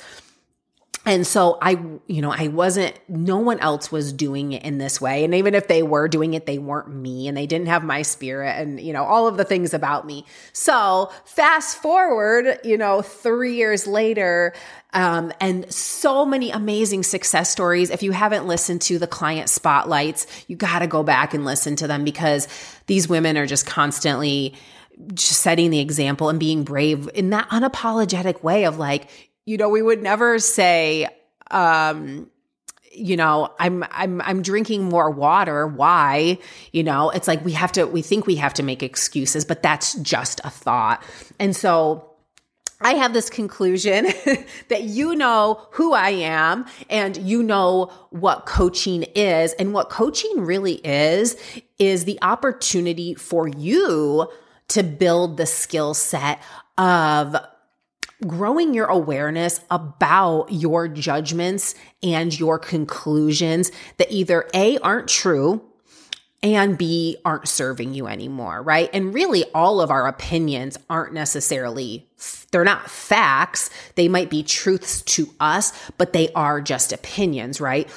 And 1.05 1.25
so 1.27 1.59
I, 1.61 1.77
you 2.07 2.21
know, 2.21 2.31
I 2.31 2.47
wasn't, 2.47 2.99
no 3.07 3.37
one 3.37 3.59
else 3.59 3.91
was 3.91 4.11
doing 4.11 4.53
it 4.53 4.63
in 4.63 4.79
this 4.79 4.99
way. 4.99 5.23
And 5.23 5.35
even 5.35 5.53
if 5.53 5.67
they 5.67 5.83
were 5.83 6.07
doing 6.07 6.33
it, 6.33 6.47
they 6.47 6.57
weren't 6.57 6.93
me 6.93 7.27
and 7.27 7.37
they 7.37 7.45
didn't 7.45 7.67
have 7.67 7.83
my 7.83 8.01
spirit 8.01 8.59
and, 8.59 8.79
you 8.79 8.91
know, 8.91 9.03
all 9.03 9.27
of 9.27 9.37
the 9.37 9.43
things 9.43 9.73
about 9.73 10.07
me. 10.07 10.25
So 10.51 11.11
fast 11.25 11.77
forward, 11.77 12.59
you 12.63 12.77
know, 12.77 13.03
three 13.03 13.55
years 13.55 13.85
later, 13.85 14.53
um, 14.93 15.31
and 15.39 15.71
so 15.71 16.25
many 16.25 16.49
amazing 16.49 17.03
success 17.03 17.51
stories. 17.51 17.91
If 17.91 18.01
you 18.01 18.11
haven't 18.11 18.47
listened 18.47 18.81
to 18.83 18.97
the 18.97 19.07
client 19.07 19.49
spotlights, 19.49 20.25
you 20.47 20.55
got 20.55 20.79
to 20.79 20.87
go 20.87 21.03
back 21.03 21.35
and 21.35 21.45
listen 21.45 21.75
to 21.75 21.87
them 21.87 22.03
because 22.03 22.47
these 22.87 23.07
women 23.07 23.37
are 23.37 23.45
just 23.45 23.67
constantly, 23.67 24.55
just 25.13 25.41
setting 25.41 25.69
the 25.69 25.81
example 25.81 26.29
and 26.29 26.39
being 26.39 26.63
brave 26.63 27.09
in 27.13 27.29
that 27.29 27.47
unapologetic 27.49 28.41
way 28.41 28.65
of 28.65 28.79
like, 28.79 29.07
you 29.45 29.57
know, 29.57 29.69
we 29.69 29.81
would 29.81 30.01
never 30.01 30.39
say, 30.39 31.07
um, 31.51 32.29
you 32.91 33.17
know, 33.17 33.53
I'm 33.59 33.83
I'm 33.91 34.21
I'm 34.21 34.41
drinking 34.41 34.85
more 34.85 35.11
water. 35.11 35.67
Why? 35.67 36.39
You 36.71 36.83
know, 36.83 37.09
it's 37.09 37.27
like 37.27 37.43
we 37.43 37.51
have 37.51 37.71
to 37.73 37.85
we 37.85 38.01
think 38.01 38.25
we 38.25 38.35
have 38.35 38.53
to 38.55 38.63
make 38.63 38.81
excuses, 38.81 39.45
but 39.45 39.61
that's 39.61 39.95
just 39.95 40.41
a 40.43 40.49
thought. 40.49 41.03
And 41.39 41.55
so 41.55 42.15
I 42.81 42.93
have 42.95 43.13
this 43.13 43.29
conclusion 43.29 44.05
that 44.69 44.83
you 44.83 45.15
know 45.15 45.67
who 45.71 45.93
I 45.93 46.09
am 46.09 46.65
and 46.89 47.15
you 47.17 47.41
know 47.41 47.91
what 48.09 48.45
coaching 48.45 49.03
is. 49.15 49.53
And 49.53 49.73
what 49.73 49.89
coaching 49.89 50.41
really 50.41 50.75
is, 50.75 51.37
is 51.79 52.05
the 52.05 52.19
opportunity 52.21 53.13
for 53.15 53.47
you 53.47 54.29
to 54.69 54.83
build 54.83 55.37
the 55.37 55.45
skill 55.45 55.93
set 55.93 56.41
of 56.77 57.35
growing 58.25 58.73
your 58.73 58.87
awareness 58.87 59.59
about 59.69 60.47
your 60.51 60.87
judgments 60.87 61.75
and 62.01 62.37
your 62.37 62.57
conclusions 62.59 63.71
that 63.97 64.11
either 64.11 64.47
A 64.53 64.77
aren't 64.79 65.07
true 65.07 65.61
and 66.41 66.77
B 66.77 67.17
aren't 67.25 67.47
serving 67.47 67.93
you 67.93 68.07
anymore, 68.07 68.61
right? 68.61 68.89
And 68.93 69.13
really 69.13 69.45
all 69.53 69.81
of 69.81 69.89
our 69.89 70.07
opinions 70.07 70.77
aren't 70.89 71.13
necessarily 71.13 72.07
they're 72.51 72.63
not 72.63 72.89
facts. 72.89 73.69
They 73.95 74.07
might 74.07 74.29
be 74.29 74.43
truths 74.43 75.01
to 75.01 75.27
us, 75.39 75.73
but 75.97 76.13
they 76.13 76.31
are 76.33 76.61
just 76.61 76.93
opinions, 76.93 77.59
right? 77.59 77.89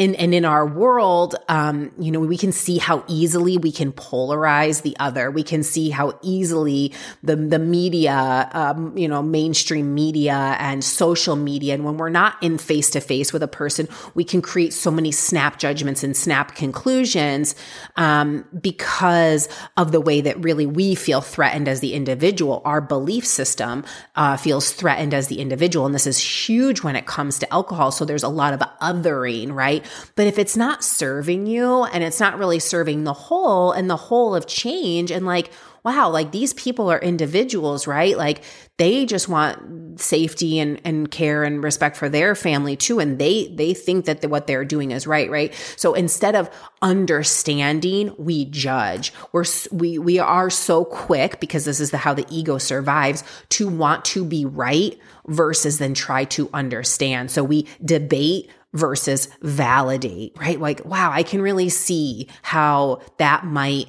And, 0.00 0.16
and 0.16 0.34
in 0.34 0.46
our 0.46 0.66
world, 0.66 1.36
um, 1.50 1.92
you 1.98 2.10
know, 2.10 2.20
we 2.20 2.38
can 2.38 2.52
see 2.52 2.78
how 2.78 3.04
easily 3.06 3.58
we 3.58 3.70
can 3.70 3.92
polarize 3.92 4.80
the 4.80 4.96
other. 4.98 5.30
We 5.30 5.42
can 5.42 5.62
see 5.62 5.90
how 5.90 6.18
easily 6.22 6.94
the, 7.22 7.36
the 7.36 7.58
media, 7.58 8.48
um, 8.54 8.96
you 8.96 9.06
know, 9.06 9.22
mainstream 9.22 9.94
media 9.94 10.56
and 10.58 10.82
social 10.82 11.36
media. 11.36 11.74
And 11.74 11.84
when 11.84 11.98
we're 11.98 12.08
not 12.08 12.42
in 12.42 12.56
face 12.56 12.88
to 12.90 13.00
face 13.00 13.30
with 13.30 13.42
a 13.42 13.48
person, 13.48 13.88
we 14.14 14.24
can 14.24 14.40
create 14.40 14.72
so 14.72 14.90
many 14.90 15.12
snap 15.12 15.58
judgments 15.58 16.02
and 16.02 16.16
snap 16.16 16.54
conclusions, 16.54 17.54
um, 17.96 18.46
because 18.58 19.50
of 19.76 19.92
the 19.92 20.00
way 20.00 20.22
that 20.22 20.42
really 20.42 20.64
we 20.64 20.94
feel 20.94 21.20
threatened 21.20 21.68
as 21.68 21.80
the 21.80 21.92
individual. 21.92 22.62
Our 22.64 22.80
belief 22.80 23.26
system, 23.26 23.84
uh, 24.16 24.38
feels 24.38 24.72
threatened 24.72 25.12
as 25.12 25.28
the 25.28 25.40
individual. 25.40 25.84
And 25.84 25.94
this 25.94 26.06
is 26.06 26.18
huge 26.18 26.82
when 26.82 26.96
it 26.96 27.04
comes 27.04 27.38
to 27.40 27.52
alcohol. 27.52 27.92
So 27.92 28.06
there's 28.06 28.22
a 28.22 28.28
lot 28.28 28.54
of 28.54 28.60
othering, 28.80 29.52
right? 29.52 29.84
But 30.16 30.26
if 30.26 30.38
it's 30.38 30.56
not 30.56 30.84
serving 30.84 31.46
you 31.46 31.84
and 31.84 32.04
it's 32.04 32.20
not 32.20 32.38
really 32.38 32.58
serving 32.58 33.04
the 33.04 33.12
whole 33.12 33.72
and 33.72 33.88
the 33.88 33.96
whole 33.96 34.34
of 34.34 34.46
change 34.46 35.10
and 35.10 35.26
like, 35.26 35.50
wow, 35.82 36.10
like 36.10 36.30
these 36.32 36.52
people 36.54 36.90
are 36.90 36.98
individuals, 36.98 37.86
right? 37.86 38.16
Like 38.16 38.42
they 38.76 39.06
just 39.06 39.28
want 39.28 40.00
safety 40.00 40.58
and, 40.58 40.80
and 40.84 41.10
care 41.10 41.42
and 41.42 41.62
respect 41.62 41.96
for 41.96 42.08
their 42.08 42.34
family 42.34 42.76
too. 42.76 42.98
And 42.98 43.18
they, 43.18 43.48
they 43.48 43.74
think 43.74 44.04
that 44.04 44.20
the, 44.20 44.28
what 44.28 44.46
they're 44.46 44.64
doing 44.64 44.90
is 44.90 45.06
right, 45.06 45.30
right? 45.30 45.54
So 45.76 45.94
instead 45.94 46.34
of 46.34 46.50
understanding, 46.82 48.14
we 48.18 48.44
judge. 48.46 49.12
We're, 49.32 49.44
we, 49.72 49.98
we 49.98 50.18
are 50.18 50.50
so 50.50 50.84
quick 50.84 51.40
because 51.40 51.64
this 51.64 51.80
is 51.80 51.90
the, 51.90 51.98
how 51.98 52.14
the 52.14 52.26
ego 52.30 52.58
survives 52.58 53.24
to 53.50 53.68
want 53.68 54.04
to 54.06 54.24
be 54.24 54.44
right 54.44 54.98
versus 55.26 55.78
then 55.78 55.94
try 55.94 56.24
to 56.24 56.50
understand. 56.52 57.30
So 57.30 57.42
we 57.44 57.66
debate 57.84 58.50
versus 58.72 59.28
validate, 59.42 60.32
right? 60.38 60.60
Like, 60.60 60.84
wow, 60.84 61.10
I 61.12 61.22
can 61.22 61.42
really 61.42 61.68
see 61.68 62.28
how 62.42 63.00
that 63.18 63.44
might, 63.44 63.88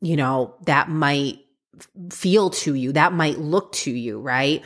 you 0.00 0.16
know, 0.16 0.54
that 0.66 0.88
might 0.88 1.38
feel 2.10 2.50
to 2.50 2.74
you, 2.74 2.92
that 2.92 3.12
might 3.12 3.38
look 3.38 3.72
to 3.72 3.90
you, 3.90 4.20
right? 4.20 4.62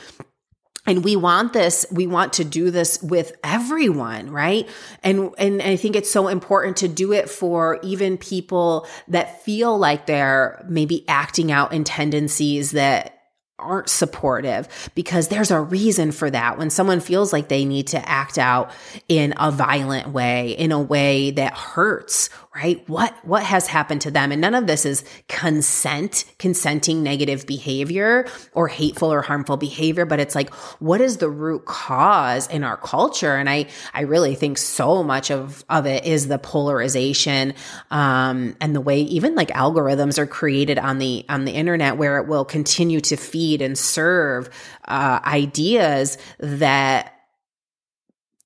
and 0.87 1.05
we 1.05 1.17
want 1.17 1.53
this 1.53 1.87
we 1.91 2.07
want 2.07 2.35
to 2.35 2.45
do 2.45 2.71
this 2.71 3.03
with 3.03 3.33
everyone 3.43 4.31
right 4.31 4.69
and 5.03 5.31
and 5.39 5.63
i 5.63 5.77
think 5.77 5.97
it's 5.97 6.11
so 6.11 6.29
important 6.29 6.77
to 6.77 6.89
do 6.89 7.13
it 7.13 7.29
for 7.31 7.79
even 7.83 8.19
people 8.19 8.87
that 9.09 9.43
feel 9.43 9.79
like 9.79 10.07
they're 10.07 10.65
maybe 10.69 11.07
acting 11.09 11.51
out 11.51 11.73
in 11.73 11.85
tendencies 11.85 12.73
that 12.73 13.24
aren't 13.59 13.89
supportive 13.89 14.91
because 14.95 15.29
there's 15.29 15.51
a 15.51 15.61
reason 15.61 16.13
for 16.13 16.31
that. 16.31 16.59
When 16.59 16.71
someone 16.71 17.01
feels 17.01 17.33
like 17.33 17.49
they 17.49 17.65
need 17.65 17.89
to 17.89 18.09
act 18.09 18.37
out 18.37 18.73
in 19.09 19.35
a 19.39 19.51
violent 19.51 20.09
way, 20.09 20.51
in 20.53 20.73
a 20.73 20.81
way 20.81 21.31
that 21.33 21.55
hurts 21.57 22.31
right? 22.55 22.89
What, 22.89 23.13
what 23.25 23.43
has 23.43 23.67
happened 23.67 24.03
to 24.03 24.13
them? 24.13 24.31
And 24.31 24.41
none 24.41 24.55
of 24.55 24.69
this 24.69 24.87
is 24.87 25.05
consent, 25.29 26.25
consenting 26.39 27.03
negative 27.03 27.47
behavior 27.47 28.27
or 28.53 28.69
hateful 28.69 29.13
or 29.13 29.23
harmful 29.23 29.57
behavior, 29.57 30.07
but 30.07 30.21
it's 30.21 30.37
like, 30.37 30.55
what 30.79 31.01
is 31.01 31.17
the 31.17 31.29
root 31.29 31.65
cause 31.65 32.47
in 32.47 32.63
our 32.63 32.77
culture? 32.77 33.35
And 33.35 33.51
I, 33.51 33.67
I 33.93 34.03
really 34.03 34.37
think 34.37 34.59
so 34.59 35.03
much 35.03 35.33
of, 35.33 35.65
of 35.69 35.85
it 35.87 36.05
is 36.05 36.29
the 36.29 36.39
polarization, 36.39 37.55
um, 37.91 38.55
and 38.61 38.75
the 38.75 38.81
way 38.81 39.01
even 39.01 39.35
like 39.35 39.49
algorithms 39.49 40.17
are 40.19 40.27
created 40.27 40.79
on 40.79 40.99
the, 40.99 41.25
on 41.29 41.47
the 41.47 41.53
internet 41.53 41.97
where 41.97 42.19
it 42.19 42.29
will 42.29 42.45
continue 42.45 43.01
to 43.01 43.17
feed 43.17 43.44
and 43.63 43.77
serve, 43.77 44.49
uh, 44.87 45.21
ideas 45.25 46.19
that, 46.39 47.15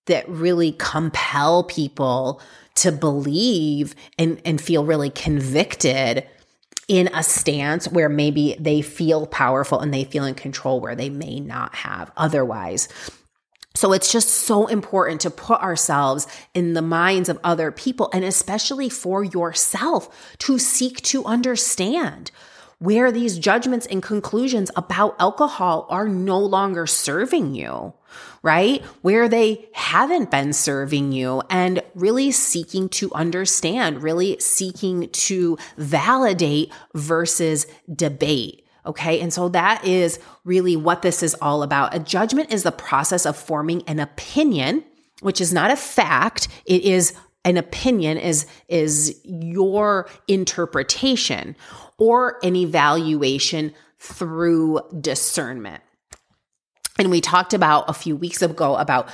that 0.07 0.29
really 0.29 0.73
compel 0.73 1.65
people 1.65 2.41
to 2.77 2.93
believe 2.93 3.95
and, 4.19 4.41
and 4.45 4.61
feel 4.61 4.85
really 4.85 5.11
convicted 5.11 6.27
in 6.89 7.09
a 7.13 7.23
stance 7.23 7.87
where 7.89 8.09
maybe 8.09 8.57
they 8.59 8.81
feel 8.81 9.27
powerful 9.27 9.79
and 9.79 9.93
they 9.93 10.05
feel 10.05 10.25
in 10.25 10.35
control 10.35 10.81
where 10.81 10.97
they 10.97 11.11
may 11.11 11.39
not 11.39 11.75
have 11.75 12.11
otherwise. 12.17 12.89
So 13.75 13.93
it's 13.93 14.11
just 14.11 14.31
so 14.31 14.67
important 14.67 15.21
to 15.21 15.31
put 15.31 15.61
ourselves 15.61 16.27
in 16.55 16.73
the 16.73 16.83
minds 16.83 17.29
of 17.29 17.39
other 17.45 17.71
people 17.71 18.11
and 18.13 18.25
especially 18.25 18.89
for 18.89 19.23
yourself 19.23 20.35
to 20.39 20.59
seek 20.59 21.01
to 21.03 21.25
understand 21.25 22.31
where 22.79 23.11
these 23.11 23.39
judgments 23.39 23.87
and 23.87 24.03
conclusions 24.03 24.71
about 24.77 25.17
alcohol 25.19 25.87
are 25.91 26.09
no 26.09 26.39
longer 26.39 26.87
serving 26.87 27.55
you, 27.55 27.93
right? 28.43 28.83
Where 29.03 29.29
they 29.29 29.69
haven't 29.73 30.31
been 30.31 30.53
serving 30.53 31.13
you 31.13 31.43
and 31.51 31.83
really 31.95 32.31
seeking 32.31 32.89
to 32.91 33.13
understand, 33.15 34.03
really 34.03 34.39
seeking 34.39 35.09
to 35.11 35.59
validate 35.77 36.73
versus 36.95 37.67
debate. 37.93 38.65
Okay. 38.87 39.21
And 39.21 39.33
so 39.33 39.49
that 39.51 39.85
is 39.85 40.19
really 40.45 40.77
what 40.77 41.03
this 41.03 41.23
is 41.23 41.35
all 41.43 41.63
about. 41.63 41.95
A 41.95 41.99
judgment 41.99 42.53
is 42.53 42.63
the 42.63 42.73
process 42.73 43.27
of 43.27 43.37
forming 43.37 43.83
an 43.83 43.99
opinion, 43.99 44.85
which 45.21 45.41
is 45.41 45.53
not 45.53 45.71
a 45.71 45.77
fact. 45.77 46.49
It 46.65 46.83
is 46.83 47.13
an 47.45 47.57
opinion 47.57 48.19
is, 48.19 48.47
is 48.69 49.21
your 49.25 50.09
interpretation 50.27 51.57
or 51.99 52.39
an 52.43 52.57
evaluation 52.57 53.73
through 53.99 54.81
discernment. 55.01 55.83
And 56.99 57.11
we 57.11 57.21
talked 57.21 57.55
about 57.55 57.89
a 57.89 57.93
few 57.93 58.17
weeks 58.17 58.43
ago 58.43 58.77
about 58.77 59.09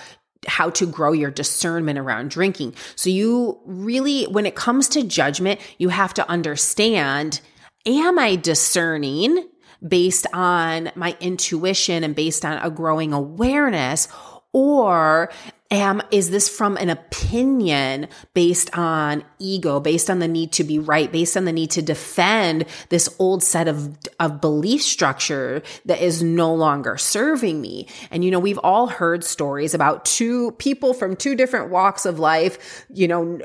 how 0.47 0.71
to 0.71 0.87
grow 0.87 1.13
your 1.13 1.31
discernment 1.31 1.99
around 1.99 2.31
drinking. 2.31 2.75
So 2.97 3.09
you 3.11 3.61
really, 3.65 4.25
when 4.25 4.47
it 4.47 4.55
comes 4.55 4.89
to 4.91 5.03
judgment, 5.03 5.61
you 5.79 5.89
have 5.89 6.15
to 6.15 6.29
understand, 6.29 7.41
am 7.87 8.19
I 8.19 8.37
discerning 8.37 9.49
based 9.87 10.27
on 10.33 10.91
my 10.95 11.17
intuition 11.21 12.05
and 12.05 12.15
based 12.15 12.45
on 12.45 12.59
a 12.59 12.71
growing 12.71 13.13
awareness? 13.13 14.09
Or 14.53 15.33
am 15.75 16.03
is 16.11 16.31
this 16.31 16.49
from 16.49 16.77
an 16.77 16.91
opinion 16.91 18.09
based 18.35 18.77
on 18.77 19.25
ego 19.39 19.81
based 19.81 20.11
on 20.11 20.19
the 20.19 20.29
need 20.29 20.53
to 20.53 20.65
be 20.65 20.79
right 20.79 21.11
based 21.11 21.37
on 21.37 21.45
the 21.45 21.53
need 21.53 21.71
to 21.71 21.83
defend 21.83 22.65
this 22.89 23.15
old 23.19 23.43
set 23.43 23.69
of 23.69 23.97
of 24.21 24.41
belief 24.41 24.83
structure 24.83 25.63
that 25.85 26.01
is 26.01 26.23
no 26.23 26.55
longer 26.55 26.97
serving 26.97 27.61
me? 27.61 27.87
And 28.11 28.25
you 28.25 28.31
know 28.31 28.39
we've 28.39 28.59
all 28.59 28.87
heard 28.87 29.25
stories 29.25 29.75
about 29.75 30.05
two 30.05 30.53
people 30.53 30.95
from 30.95 31.17
two 31.17 31.35
different 31.35 31.71
walks 31.71 32.07
of 32.07 32.19
life 32.19 32.85
you 32.93 33.09
know 33.09 33.41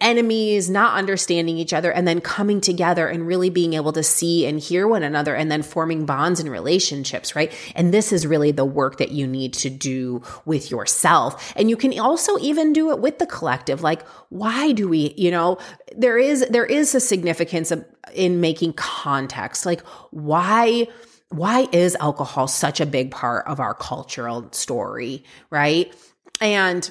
enemies 0.00 0.70
not 0.70 0.96
understanding 0.96 1.58
each 1.58 1.72
other 1.72 1.92
and 1.92 2.06
then 2.06 2.20
coming 2.20 2.60
together 2.60 3.06
and 3.08 3.26
really 3.26 3.50
being 3.50 3.74
able 3.74 3.92
to 3.92 4.02
see 4.02 4.46
and 4.46 4.60
hear 4.60 4.88
one 4.88 5.02
another 5.02 5.34
and 5.34 5.50
then 5.50 5.62
forming 5.62 6.06
bonds 6.06 6.40
and 6.40 6.50
relationships 6.50 7.36
right? 7.36 7.52
And 7.74 7.92
this 7.92 8.12
is 8.12 8.26
really 8.26 8.52
the 8.52 8.64
work 8.64 8.98
that 8.98 9.10
you 9.10 9.26
need 9.26 9.52
to 9.54 9.70
do 9.70 10.22
with 10.44 10.70
yourself 10.70 11.51
and 11.56 11.70
you 11.70 11.76
can 11.76 11.98
also 11.98 12.38
even 12.38 12.72
do 12.72 12.90
it 12.90 12.98
with 12.98 13.18
the 13.18 13.26
collective. 13.26 13.82
Like, 13.82 14.06
why 14.28 14.72
do 14.72 14.88
we, 14.88 15.14
you 15.16 15.30
know, 15.30 15.58
there 15.96 16.18
is, 16.18 16.46
there 16.50 16.66
is 16.66 16.94
a 16.94 17.00
significance 17.00 17.70
of, 17.70 17.84
in 18.14 18.40
making 18.40 18.74
context. 18.74 19.66
Like, 19.66 19.80
why, 20.10 20.88
why 21.28 21.68
is 21.72 21.96
alcohol 22.00 22.48
such 22.48 22.80
a 22.80 22.86
big 22.86 23.10
part 23.10 23.46
of 23.46 23.60
our 23.60 23.74
cultural 23.74 24.48
story? 24.52 25.24
Right. 25.50 25.94
And, 26.40 26.90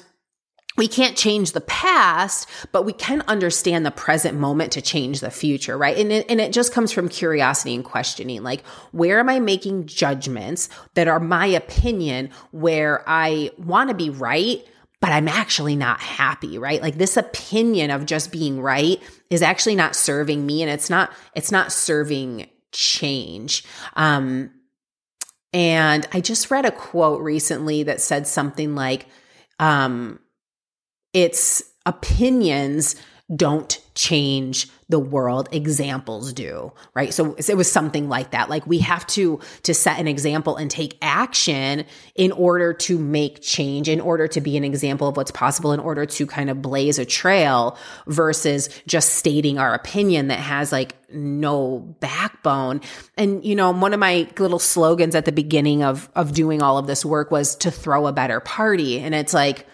we 0.76 0.88
can't 0.88 1.16
change 1.16 1.52
the 1.52 1.60
past, 1.62 2.48
but 2.72 2.84
we 2.84 2.92
can 2.92 3.22
understand 3.28 3.84
the 3.84 3.90
present 3.90 4.38
moment 4.38 4.72
to 4.72 4.82
change 4.82 5.20
the 5.20 5.30
future, 5.30 5.76
right? 5.76 5.96
And 5.96 6.10
it, 6.10 6.26
and 6.30 6.40
it 6.40 6.52
just 6.52 6.72
comes 6.72 6.92
from 6.92 7.08
curiosity 7.08 7.74
and 7.74 7.84
questioning. 7.84 8.42
Like, 8.42 8.66
where 8.92 9.18
am 9.18 9.28
I 9.28 9.38
making 9.40 9.86
judgments 9.86 10.68
that 10.94 11.08
are 11.08 11.20
my 11.20 11.46
opinion 11.46 12.30
where 12.52 13.04
I 13.06 13.50
want 13.58 13.90
to 13.90 13.94
be 13.94 14.10
right, 14.10 14.66
but 15.00 15.10
I'm 15.10 15.28
actually 15.28 15.76
not 15.76 16.00
happy, 16.00 16.58
right? 16.58 16.80
Like 16.80 16.96
this 16.96 17.16
opinion 17.16 17.90
of 17.90 18.06
just 18.06 18.32
being 18.32 18.60
right 18.60 19.02
is 19.30 19.42
actually 19.42 19.74
not 19.74 19.96
serving 19.96 20.46
me 20.46 20.62
and 20.62 20.70
it's 20.70 20.88
not, 20.88 21.12
it's 21.34 21.52
not 21.52 21.72
serving 21.72 22.48
change. 22.70 23.64
Um, 23.94 24.52
and 25.52 26.06
I 26.12 26.20
just 26.20 26.50
read 26.50 26.64
a 26.64 26.70
quote 26.70 27.20
recently 27.20 27.82
that 27.82 28.00
said 28.00 28.26
something 28.26 28.74
like, 28.74 29.06
um, 29.58 30.18
it's 31.12 31.62
opinions 31.86 32.96
don't 33.34 33.78
change 33.94 34.68
the 34.88 34.98
world. 34.98 35.48
Examples 35.52 36.32
do 36.32 36.72
right? 36.94 37.14
So 37.14 37.34
it 37.34 37.56
was 37.56 37.70
something 37.70 38.08
like 38.08 38.32
that. 38.32 38.50
Like 38.50 38.66
we 38.66 38.78
have 38.80 39.06
to 39.08 39.40
to 39.62 39.72
set 39.72 39.98
an 39.98 40.06
example 40.06 40.56
and 40.56 40.70
take 40.70 40.98
action 41.00 41.84
in 42.14 42.32
order 42.32 42.74
to 42.74 42.98
make 42.98 43.40
change 43.40 43.88
in 43.88 44.00
order 44.00 44.28
to 44.28 44.40
be 44.40 44.56
an 44.56 44.64
example 44.64 45.08
of 45.08 45.16
what's 45.16 45.30
possible 45.30 45.72
in 45.72 45.80
order 45.80 46.04
to 46.04 46.26
kind 46.26 46.50
of 46.50 46.60
blaze 46.60 46.98
a 46.98 47.06
trail 47.06 47.78
versus 48.06 48.68
just 48.86 49.14
stating 49.14 49.58
our 49.58 49.72
opinion 49.72 50.28
that 50.28 50.40
has 50.40 50.72
like 50.72 50.96
no 51.10 51.78
backbone. 52.00 52.82
And 53.16 53.42
you 53.44 53.54
know 53.54 53.70
one 53.70 53.94
of 53.94 54.00
my 54.00 54.28
little 54.38 54.58
slogans 54.58 55.14
at 55.14 55.24
the 55.24 55.32
beginning 55.32 55.82
of 55.82 56.10
of 56.14 56.32
doing 56.32 56.60
all 56.60 56.76
of 56.76 56.86
this 56.86 57.04
work 57.04 57.30
was 57.30 57.56
to 57.56 57.70
throw 57.70 58.06
a 58.06 58.12
better 58.12 58.40
party. 58.40 59.00
And 59.00 59.14
it's 59.14 59.32
like 59.32 59.66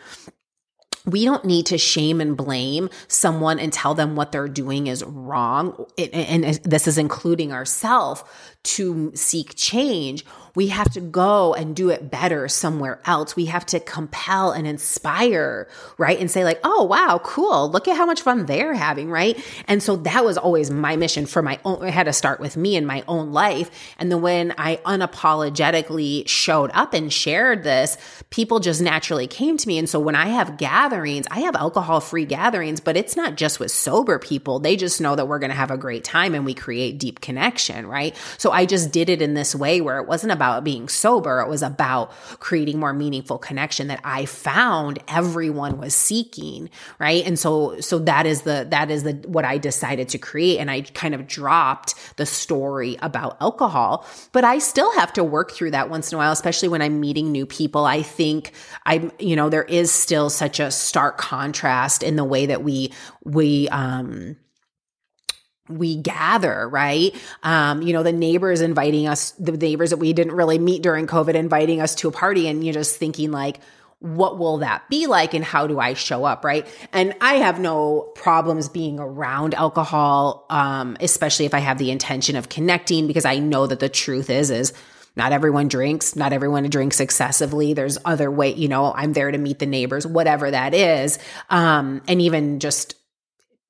we 1.05 1.25
don't 1.25 1.45
need 1.45 1.67
to 1.67 1.79
shame 1.79 2.21
and 2.21 2.37
blame 2.37 2.91
someone 3.09 3.59
and 3.59 3.73
tell 3.73 3.95
them 3.95 4.17
what 4.17 4.33
they're 4.33 4.49
doing 4.49 4.87
is 4.87 5.05
wrong. 5.05 5.87
and 5.99 6.45
this 6.65 6.87
is 6.87 6.99
including 6.99 7.53
ourselves 7.53 8.23
to 8.65 9.13
seek 9.15 9.55
change. 9.55 10.25
We 10.55 10.69
have 10.69 10.91
to 10.93 11.01
go 11.01 11.55
and 11.55 11.75
do 11.75 11.91
it 11.91 12.11
better 12.11 12.49
somewhere 12.49 13.01
else. 13.05 13.37
We 13.37 13.47
have 13.47 13.67
to 13.67 13.81
compel 13.81 14.53
and 14.53 14.67
inspire, 14.67 15.69
right? 15.97 16.19
And 16.19 16.31
say 16.31 16.45
like, 16.45 16.61
oh, 16.65 16.85
wow, 16.85 17.21
cool. 17.23 17.71
Look 17.71 17.89
at 17.89 17.97
how 17.97 18.07
much 18.07 18.23
fun 18.23 18.47
they're 18.47 18.75
having, 18.75 19.11
right? 19.11 19.43
And 19.67 19.83
so 19.83 19.97
that 19.97 20.25
was 20.25 20.39
always 20.39 20.71
my 20.71 20.97
mission 20.97 21.27
for 21.27 21.43
my 21.43 21.59
own. 21.65 21.85
I 21.85 21.91
had 21.91 22.05
to 22.05 22.13
start 22.13 22.41
with 22.41 22.57
me 22.57 22.77
in 22.77 22.87
my 22.87 23.05
own 23.09 23.33
life. 23.33 23.71
And 23.99 24.11
then 24.11 24.23
when 24.23 24.55
I 24.59 24.77
unapologetically 24.77 26.29
showed 26.29 26.71
up 26.75 26.95
and 26.95 27.13
shared 27.13 27.63
this, 27.63 27.97
people 28.31 28.61
just 28.61 28.81
naturally 28.81 29.27
came 29.27 29.57
to 29.57 29.69
me. 29.69 29.79
And 29.79 29.89
so 29.89 30.01
when 30.01 30.15
I 30.15 30.27
have 30.27 30.57
gatherings, 30.57 31.27
I 31.31 31.41
have 31.41 31.57
alcohol 31.57 32.01
free 32.01 32.25
gatherings, 32.25 32.81
but 32.81 32.97
it's 32.97 33.17
not 33.17 33.37
just 33.37 33.61
with 33.61 33.71
sober 33.71 34.19
people. 34.19 34.59
They 34.59 34.77
just 34.77 35.01
know 35.01 35.17
that 35.17 35.27
we're 35.27 35.39
going 35.39 35.51
to 35.51 35.57
have 35.57 35.71
a 35.71 35.77
great 35.77 36.05
time 36.05 36.35
and 36.35 36.45
we 36.45 36.55
create 36.55 36.99
deep 36.99 37.21
connection, 37.21 37.87
right? 37.87 38.15
So 38.39 38.51
I 38.51 38.67
just 38.67 38.93
did 38.93 39.09
it 39.09 39.23
in 39.23 39.35
this 39.35 39.55
way 39.55 39.81
where 39.81 39.99
it 39.99 40.09
wasn't 40.09 40.33
about 40.49 40.65
being 40.65 40.89
sober. 40.89 41.41
It 41.41 41.49
was 41.49 41.63
about 41.63 42.13
creating 42.41 42.79
more 42.79 42.93
meaningful 42.93 43.39
connection 43.39 43.89
that 43.89 44.01
I 44.05 44.25
found 44.25 44.99
everyone 45.09 45.79
was 45.79 45.95
seeking. 45.95 46.71
Right. 46.99 47.25
And 47.27 47.39
so, 47.39 47.81
so 47.81 47.99
that 48.01 48.27
is 48.27 48.43
the, 48.43 48.67
that 48.71 48.91
is 48.91 49.03
the, 49.03 49.13
what 49.27 49.45
I 49.45 49.59
decided 49.59 50.09
to 50.11 50.19
create. 50.19 50.59
And 50.59 50.71
I 50.71 50.83
kind 50.83 51.15
of 51.15 51.27
dropped 51.27 51.95
the 52.17 52.27
story 52.27 52.97
about 53.01 53.37
alcohol, 53.41 54.07
but 54.33 54.45
I 54.45 54.59
still 54.59 54.93
have 54.95 55.13
to 55.15 55.25
work 55.25 55.53
through 55.53 55.73
that 55.73 55.91
once 55.91 56.11
in 56.11 56.17
a 56.17 56.19
while, 56.19 56.33
especially 56.33 56.69
when 56.69 56.83
I'm 56.83 57.01
meeting 57.01 57.31
new 57.31 57.47
people. 57.47 57.85
I 57.85 58.03
think 58.03 58.53
I'm, 58.87 59.13
you 59.19 59.37
know, 59.37 59.49
there 59.49 59.65
is 59.65 59.93
still 59.93 60.31
such 60.31 60.61
a 60.61 60.71
stark 60.71 61.19
contrast 61.19 62.03
in 62.03 62.17
the 62.17 62.25
way 62.25 62.47
that 62.47 62.63
we, 62.63 62.93
we, 63.25 63.69
um, 63.69 64.37
we 65.69 65.97
gather, 65.97 66.69
right? 66.69 67.15
Um, 67.43 67.83
you 67.83 67.93
know, 67.93 68.03
the 68.03 68.13
neighbors 68.13 68.61
inviting 68.61 69.07
us, 69.07 69.33
the 69.33 69.53
neighbors 69.53 69.91
that 69.91 69.99
we 69.99 70.13
didn't 70.13 70.35
really 70.35 70.59
meet 70.59 70.83
during 70.83 71.07
COVID, 71.07 71.35
inviting 71.35 71.81
us 71.81 71.95
to 71.97 72.09
a 72.09 72.13
party, 72.13 72.49
and 72.49 72.65
you're 72.65 72.75
just 72.75 72.97
thinking 72.97 73.31
like, 73.31 73.61
what 74.01 74.39
will 74.39 74.59
that 74.59 74.89
be 74.89 75.07
like 75.09 75.35
and 75.35 75.45
how 75.45 75.67
do 75.67 75.81
I 75.81 75.95
show 75.95 76.25
up, 76.25 76.45
right? 76.45 76.67
And 76.93 77.15
I 77.21 77.35
have 77.35 77.59
no 77.59 78.13
problems 78.15 78.69
being 78.69 79.01
around 79.01 79.55
alcohol, 79.55 80.47
um, 80.51 80.97
especially 81.01 81.47
if 81.47 81.55
I 81.55 81.59
have 81.59 81.79
the 81.79 81.91
intention 81.91 82.37
of 82.37 82.49
connecting, 82.49 83.09
because 83.09 83.25
I 83.25 83.41
know 83.41 83.67
that 83.67 83.81
the 83.81 83.89
truth 83.89 84.31
is, 84.31 84.51
is 84.51 84.73
not 85.17 85.33
everyone 85.33 85.67
drinks, 85.67 86.15
not 86.15 86.33
everyone 86.33 86.71
drinks 86.71 87.01
excessively. 87.01 87.75
There's 87.75 87.99
other 88.05 88.31
way, 88.31 88.55
you 88.55 88.69
know, 88.69 88.93
I'm 88.95 89.15
there 89.15 89.33
to 89.33 89.39
meet 89.39 89.59
the 89.59 89.67
neighbors, 89.67 90.07
whatever 90.07 90.49
that 90.49 90.75
is. 90.75 91.19
Um, 91.51 92.01
and 92.07 92.23
even 92.23 92.61
just 92.61 92.95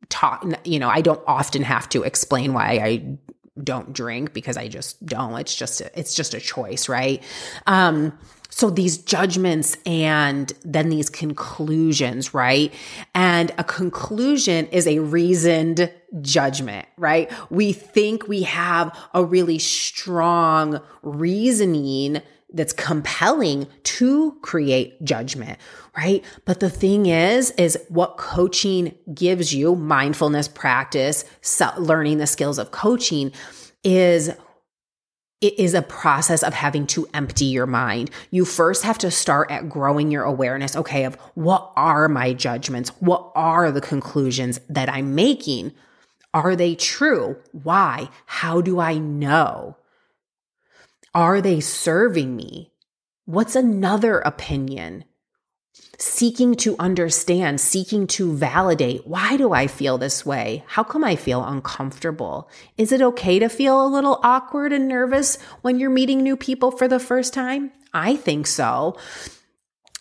talk, 0.09 0.45
you 0.65 0.79
know, 0.79 0.89
I 0.89 1.01
don't 1.01 1.23
often 1.27 1.63
have 1.63 1.89
to 1.91 2.03
explain 2.03 2.53
why 2.53 2.81
I 2.83 3.19
don't 3.63 3.93
drink 3.93 4.33
because 4.33 4.57
I 4.57 4.69
just 4.69 5.05
don't. 5.05 5.39
It's 5.39 5.55
just 5.55 5.81
a, 5.81 5.99
it's 5.99 6.15
just 6.15 6.35
a 6.35 6.41
choice, 6.41 6.89
right? 6.89 7.23
Um, 7.67 8.19
so 8.51 8.71
these 8.71 8.99
judgments 8.99 9.77
and 9.85 10.53
then 10.65 10.89
these 10.89 11.11
conclusions, 11.11 12.33
right? 12.33 12.73
And 13.15 13.53
a 13.59 13.65
conclusion 13.65 14.67
is 14.69 14.87
a 14.87 15.01
reasoned 15.01 15.93
judgment, 16.23 16.89
right? 16.97 17.31
We 17.51 17.73
think 17.73 18.27
we 18.27 18.43
have 18.45 18.97
a 19.13 19.25
really 19.25 19.59
strong 19.59 20.81
reasoning 21.03 22.23
that's 22.51 22.73
compelling 22.73 23.69
to 23.83 24.37
create 24.41 25.05
judgment, 25.05 25.59
right? 25.99 26.25
But 26.45 26.61
the 26.61 26.71
thing 26.71 27.07
is, 27.07 27.51
is 27.53 27.77
what 27.89 28.19
coaching 28.19 28.95
gives 29.13 29.53
you, 29.53 29.75
mindfulness 29.75 30.47
practice, 30.47 31.25
learning 31.77 32.19
the 32.19 32.27
skills 32.29 32.59
of 32.59 32.71
coaching 32.71 33.33
is 33.83 34.31
it 35.41 35.59
is 35.59 35.75
a 35.75 35.83
process 35.83 36.45
of 36.45 36.55
having 36.55 36.87
to 36.89 37.09
empty 37.15 37.47
your 37.47 37.67
mind. 37.67 38.11
You 38.31 38.45
first 38.45 38.85
have 38.85 38.99
to 38.99 39.11
start 39.11 39.51
at 39.51 39.69
growing 39.69 40.13
your 40.13 40.23
awareness, 40.23 40.77
okay, 40.77 41.05
of 41.05 41.17
what 41.35 41.73
are 41.75 42.09
my 42.09 42.33
judgments? 42.33 42.91
What 43.01 43.33
are 43.35 43.73
the 43.73 43.81
conclusions 43.81 44.61
that 44.69 44.89
I'm 44.89 45.17
making? 45.17 45.73
Are 46.33 46.55
they 46.55 46.77
true? 46.77 47.37
Why? 47.51 48.09
How 48.27 48.61
do 48.61 48.79
I 48.79 48.99
know? 48.99 49.77
Are 51.15 51.41
they 51.41 51.59
serving 51.59 52.37
me? 52.37 52.71
What's 53.25 53.57
another 53.57 54.21
opinion? 54.21 55.05
Seeking 56.01 56.55
to 56.57 56.77
understand, 56.79 57.61
seeking 57.61 58.07
to 58.09 58.33
validate. 58.33 59.05
Why 59.05 59.37
do 59.37 59.53
I 59.53 59.67
feel 59.67 59.99
this 59.99 60.25
way? 60.25 60.63
How 60.69 60.85
come 60.85 61.03
I 61.03 61.17
feel 61.17 61.45
uncomfortable? 61.45 62.49
Is 62.77 62.93
it 62.93 63.03
okay 63.03 63.41
to 63.41 63.49
feel 63.49 63.85
a 63.85 63.89
little 63.89 64.21
awkward 64.23 64.73
and 64.73 64.87
nervous 64.87 65.39
when 65.63 65.81
you're 65.81 65.91
meeting 65.91 66.23
new 66.23 66.37
people 66.37 66.71
for 66.71 66.87
the 66.87 67.01
first 67.01 67.35
time? 67.35 67.73
I 67.93 68.15
think 68.15 68.47
so. 68.47 68.97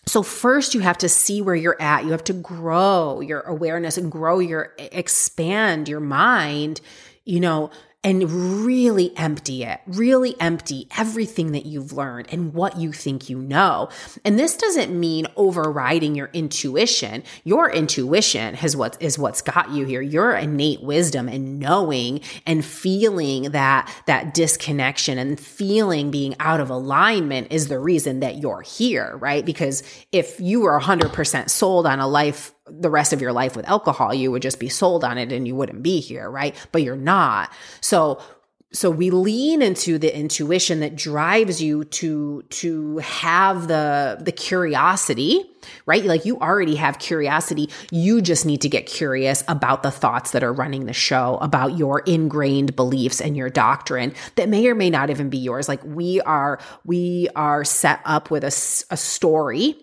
So 0.06 0.22
first 0.22 0.76
you 0.76 0.82
have 0.82 1.00
to 1.00 1.10
see 1.10 1.42
where 1.42 1.56
you're 1.56 1.82
at. 1.82 2.06
You 2.06 2.12
have 2.12 2.24
to 2.26 2.34
grow 2.34 3.20
your 3.20 3.42
awareness 3.42 3.98
and 3.98 4.12
grow 4.12 4.38
your 4.38 4.74
expand 4.78 5.90
your 5.90 6.00
mind, 6.00 6.80
you 7.26 7.40
know, 7.40 7.72
and 8.08 8.32
really 8.64 9.12
empty 9.18 9.64
it, 9.64 9.82
really 9.86 10.34
empty 10.40 10.88
everything 10.98 11.52
that 11.52 11.66
you've 11.66 11.92
learned 11.92 12.26
and 12.32 12.54
what 12.54 12.78
you 12.78 12.94
think 12.94 13.30
you 13.30 13.38
know. 13.38 13.90
And 14.24 14.40
this 14.40 14.56
doesn't 14.56 14.98
mean 14.98 15.28
overriding 15.36 16.16
your 16.16 16.30
intuition. 16.32 17.22
Your 17.44 17.70
intuition 17.70 18.56
is 18.56 18.78
what 18.78 18.96
is 19.02 19.20
what's 19.20 19.42
got 19.42 19.72
you 19.72 19.86
here. 19.86 20.02
Your 20.02 20.34
innate 20.34 20.82
wisdom 20.82 21.28
and 21.28 21.60
knowing 21.60 22.22
and 22.46 22.64
feeling 22.64 23.52
that 23.52 23.94
that 24.06 24.34
disconnection 24.34 25.18
and 25.18 25.38
feeling 25.38 26.10
being 26.10 26.34
out 26.40 26.62
of 26.62 26.70
alignment 26.70 27.52
is 27.52 27.68
the 27.68 27.78
reason 27.78 28.22
that 28.22 28.38
you're 28.38 28.62
here, 28.62 29.18
right? 29.18 29.46
Because 29.46 29.84
if 30.14 30.40
you 30.40 30.62
were 30.62 30.80
100% 30.80 31.50
sold 31.50 31.86
on 31.86 32.00
a 32.00 32.08
life 32.08 32.54
the 32.70 32.90
rest 32.90 33.14
of 33.14 33.22
your 33.22 33.34
life 33.34 33.56
with 33.56 33.68
alcohol, 33.68 34.14
you 34.14 34.32
would 34.32 34.42
just 34.42 34.60
be 34.60 34.70
sold 34.70 35.04
on 35.04 35.18
it 35.18 35.32
and 35.32 35.48
you 35.48 35.56
wouldn't 35.56 35.84
be 35.84 36.00
here, 36.00 36.30
right? 36.30 36.56
But 36.72 36.84
you're 36.84 36.96
not. 36.96 37.52
So 37.82 38.22
so 38.74 38.92
we 38.92 39.12
lean 39.12 39.62
into 39.62 39.98
the 39.98 40.16
intuition 40.16 40.82
that 40.82 40.96
drives 40.96 41.62
you 41.62 41.86
to 41.86 42.44
to 42.50 42.98
have 42.98 43.68
the 43.68 44.18
the 44.20 44.32
curiosity 44.32 45.42
right 45.86 46.04
like 46.04 46.26
you 46.26 46.38
already 46.40 46.76
have 46.76 47.00
curiosity 47.00 47.70
you 47.92 48.22
just 48.22 48.46
need 48.46 48.62
to 48.62 48.70
get 48.70 48.86
curious 48.86 49.44
about 49.48 49.84
the 49.84 49.92
thoughts 49.92 50.32
that 50.32 50.44
are 50.44 50.52
running 50.52 50.86
the 50.86 50.94
show 50.94 51.38
about 51.42 51.78
your 51.78 52.00
ingrained 52.00 52.76
beliefs 52.76 53.22
and 53.22 53.38
your 53.38 53.50
doctrine 53.50 54.14
that 54.36 54.50
may 54.50 54.68
or 54.68 54.76
may 54.76 54.90
not 54.90 55.10
even 55.10 55.30
be 55.30 55.38
yours 55.38 55.70
like 55.70 55.84
we 55.86 56.20
are 56.22 56.60
we 56.84 57.30
are 57.36 57.64
set 57.64 58.02
up 58.04 58.30
with 58.30 58.44
a, 58.44 58.48
a 58.92 58.98
story 58.98 59.76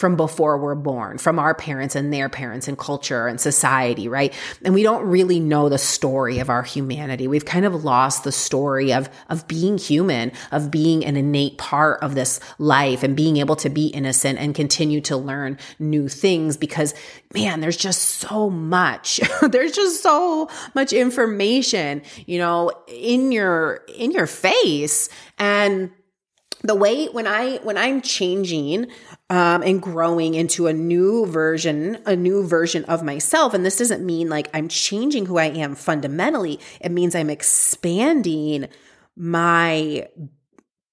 from 0.00 0.16
before 0.16 0.56
we're 0.56 0.74
born, 0.74 1.18
from 1.18 1.38
our 1.38 1.54
parents 1.54 1.94
and 1.94 2.10
their 2.10 2.30
parents 2.30 2.66
and 2.66 2.78
culture 2.78 3.28
and 3.28 3.38
society, 3.38 4.08
right? 4.08 4.32
And 4.64 4.72
we 4.72 4.82
don't 4.82 5.04
really 5.04 5.38
know 5.38 5.68
the 5.68 5.76
story 5.76 6.38
of 6.38 6.48
our 6.48 6.62
humanity. 6.62 7.28
We've 7.28 7.44
kind 7.44 7.66
of 7.66 7.84
lost 7.84 8.24
the 8.24 8.32
story 8.32 8.94
of, 8.94 9.10
of 9.28 9.46
being 9.46 9.76
human, 9.76 10.32
of 10.52 10.70
being 10.70 11.04
an 11.04 11.18
innate 11.18 11.58
part 11.58 12.02
of 12.02 12.14
this 12.14 12.40
life 12.58 13.02
and 13.02 13.14
being 13.14 13.36
able 13.36 13.56
to 13.56 13.68
be 13.68 13.88
innocent 13.88 14.38
and 14.38 14.54
continue 14.54 15.02
to 15.02 15.18
learn 15.18 15.58
new 15.78 16.08
things 16.08 16.56
because 16.56 16.94
man, 17.34 17.60
there's 17.60 17.76
just 17.76 18.02
so 18.02 18.50
much. 18.50 19.20
there's 19.42 19.72
just 19.72 20.02
so 20.02 20.48
much 20.74 20.92
information, 20.92 22.02
you 22.26 22.38
know, 22.38 22.72
in 22.88 23.32
your, 23.32 23.84
in 23.94 24.10
your 24.10 24.26
face. 24.26 25.08
And 25.38 25.90
the 26.62 26.74
way 26.74 27.06
when 27.06 27.26
I 27.26 27.56
when 27.58 27.78
I'm 27.78 28.02
changing 28.02 28.88
um, 29.30 29.62
and 29.62 29.80
growing 29.80 30.34
into 30.34 30.66
a 30.66 30.72
new 30.72 31.26
version, 31.26 31.98
a 32.06 32.14
new 32.14 32.46
version 32.46 32.84
of 32.84 33.02
myself, 33.02 33.54
and 33.54 33.64
this 33.64 33.78
doesn't 33.78 34.04
mean 34.04 34.28
like 34.28 34.48
I'm 34.52 34.68
changing 34.68 35.26
who 35.26 35.38
I 35.38 35.46
am 35.46 35.74
fundamentally. 35.74 36.60
It 36.80 36.92
means 36.92 37.14
I'm 37.14 37.30
expanding 37.30 38.68
my 39.16 40.08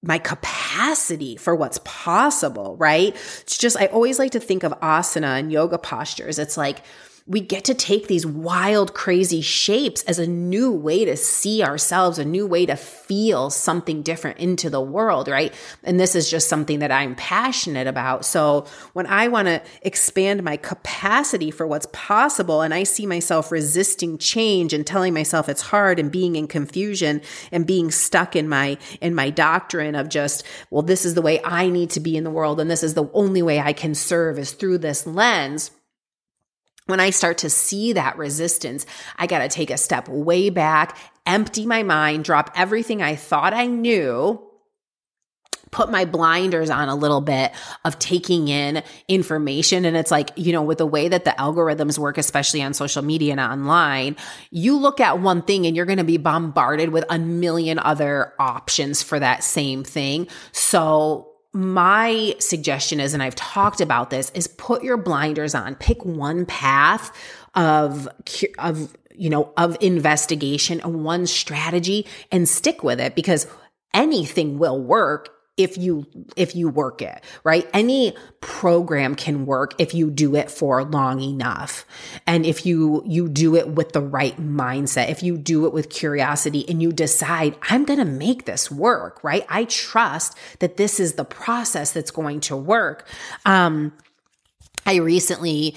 my 0.02 0.18
capacity 0.18 1.36
for 1.36 1.54
what's 1.54 1.80
possible, 1.84 2.76
right? 2.76 3.14
It's 3.40 3.58
just 3.58 3.76
I 3.76 3.86
always 3.86 4.18
like 4.18 4.32
to 4.32 4.40
think 4.40 4.62
of 4.62 4.72
asana 4.80 5.38
and 5.38 5.52
yoga 5.52 5.76
postures. 5.76 6.38
It's 6.38 6.56
like 6.56 6.82
we 7.28 7.40
get 7.40 7.64
to 7.64 7.74
take 7.74 8.08
these 8.08 8.24
wild, 8.24 8.94
crazy 8.94 9.42
shapes 9.42 10.02
as 10.04 10.18
a 10.18 10.26
new 10.26 10.72
way 10.72 11.04
to 11.04 11.14
see 11.14 11.62
ourselves, 11.62 12.18
a 12.18 12.24
new 12.24 12.46
way 12.46 12.64
to 12.64 12.74
feel 12.74 13.50
something 13.50 14.02
different 14.02 14.38
into 14.38 14.70
the 14.70 14.80
world, 14.80 15.28
right? 15.28 15.52
And 15.84 16.00
this 16.00 16.14
is 16.14 16.30
just 16.30 16.48
something 16.48 16.78
that 16.78 16.90
I'm 16.90 17.14
passionate 17.16 17.86
about. 17.86 18.24
So 18.24 18.64
when 18.94 19.06
I 19.06 19.28
want 19.28 19.46
to 19.46 19.60
expand 19.82 20.42
my 20.42 20.56
capacity 20.56 21.50
for 21.50 21.66
what's 21.66 21.86
possible 21.92 22.62
and 22.62 22.72
I 22.72 22.84
see 22.84 23.04
myself 23.04 23.52
resisting 23.52 24.16
change 24.16 24.72
and 24.72 24.86
telling 24.86 25.12
myself 25.12 25.50
it's 25.50 25.62
hard 25.62 25.98
and 25.98 26.10
being 26.10 26.34
in 26.34 26.48
confusion 26.48 27.20
and 27.52 27.66
being 27.66 27.90
stuck 27.90 28.36
in 28.36 28.48
my, 28.48 28.78
in 29.02 29.14
my 29.14 29.28
doctrine 29.28 29.94
of 29.94 30.08
just, 30.08 30.44
well, 30.70 30.82
this 30.82 31.04
is 31.04 31.12
the 31.12 31.22
way 31.22 31.42
I 31.44 31.68
need 31.68 31.90
to 31.90 32.00
be 32.00 32.16
in 32.16 32.24
the 32.24 32.30
world 32.30 32.58
and 32.58 32.70
this 32.70 32.82
is 32.82 32.94
the 32.94 33.10
only 33.12 33.42
way 33.42 33.60
I 33.60 33.74
can 33.74 33.94
serve 33.94 34.38
is 34.38 34.52
through 34.52 34.78
this 34.78 35.06
lens 35.06 35.72
when 36.88 37.00
I 37.00 37.10
start 37.10 37.38
to 37.38 37.50
see 37.50 37.92
that 37.92 38.16
resistance, 38.16 38.86
I 39.16 39.26
got 39.26 39.40
to 39.40 39.48
take 39.48 39.70
a 39.70 39.76
step 39.76 40.08
way 40.08 40.48
back, 40.48 40.96
empty 41.26 41.66
my 41.66 41.82
mind, 41.82 42.24
drop 42.24 42.50
everything 42.56 43.02
I 43.02 43.14
thought 43.14 43.52
I 43.52 43.66
knew, 43.66 44.42
put 45.70 45.90
my 45.90 46.06
blinders 46.06 46.70
on 46.70 46.88
a 46.88 46.94
little 46.94 47.20
bit 47.20 47.52
of 47.84 47.98
taking 47.98 48.48
in 48.48 48.82
information. 49.06 49.84
And 49.84 49.98
it's 49.98 50.10
like, 50.10 50.30
you 50.36 50.50
know, 50.50 50.62
with 50.62 50.78
the 50.78 50.86
way 50.86 51.08
that 51.08 51.26
the 51.26 51.32
algorithms 51.32 51.98
work, 51.98 52.16
especially 52.16 52.62
on 52.62 52.72
social 52.72 53.02
media 53.02 53.32
and 53.32 53.40
online, 53.40 54.16
you 54.50 54.78
look 54.78 54.98
at 54.98 55.20
one 55.20 55.42
thing 55.42 55.66
and 55.66 55.76
you're 55.76 55.84
going 55.84 55.98
to 55.98 56.04
be 56.04 56.16
bombarded 56.16 56.88
with 56.88 57.04
a 57.10 57.18
million 57.18 57.78
other 57.78 58.32
options 58.38 59.02
for 59.02 59.20
that 59.20 59.44
same 59.44 59.84
thing. 59.84 60.26
So 60.52 61.27
my 61.58 62.36
suggestion 62.38 63.00
is, 63.00 63.14
and 63.14 63.22
I've 63.22 63.34
talked 63.34 63.80
about 63.80 64.10
this, 64.10 64.30
is 64.32 64.46
put 64.46 64.84
your 64.84 64.96
blinders 64.96 65.56
on, 65.56 65.74
pick 65.74 66.04
one 66.04 66.46
path 66.46 67.10
of, 67.56 68.08
of, 68.60 68.96
you 69.12 69.28
know, 69.28 69.52
of 69.56 69.76
investigation, 69.80 70.78
one 71.02 71.26
strategy 71.26 72.06
and 72.30 72.48
stick 72.48 72.84
with 72.84 73.00
it 73.00 73.16
because 73.16 73.48
anything 73.92 74.60
will 74.60 74.80
work 74.80 75.30
if 75.58 75.76
you 75.76 76.06
if 76.36 76.56
you 76.56 76.68
work 76.68 77.02
it 77.02 77.22
right? 77.44 77.68
Any 77.74 78.14
program 78.40 79.14
can 79.14 79.44
work 79.44 79.74
if 79.78 79.92
you 79.92 80.10
do 80.10 80.36
it 80.36 80.50
for 80.50 80.84
long 80.84 81.20
enough. 81.20 81.84
And 82.26 82.46
if 82.46 82.64
you 82.64 83.02
you 83.04 83.28
do 83.28 83.56
it 83.56 83.68
with 83.68 83.92
the 83.92 84.00
right 84.00 84.36
mindset 84.40 85.10
if 85.10 85.22
you 85.22 85.36
do 85.36 85.66
it 85.66 85.72
with 85.72 85.90
curiosity 85.90 86.64
and 86.68 86.82
you 86.82 86.92
decide 86.92 87.56
i'm 87.62 87.84
going 87.84 87.98
to 87.98 88.04
make 88.04 88.44
this 88.44 88.70
work 88.70 89.22
right? 89.22 89.44
I 89.48 89.64
trust 89.64 90.36
that 90.60 90.76
this 90.76 91.00
is 91.00 91.14
the 91.14 91.24
process 91.24 91.92
that's 91.92 92.10
going 92.10 92.40
to 92.40 92.56
work. 92.56 93.06
Um 93.44 93.92
I 94.86 94.96
recently 94.96 95.76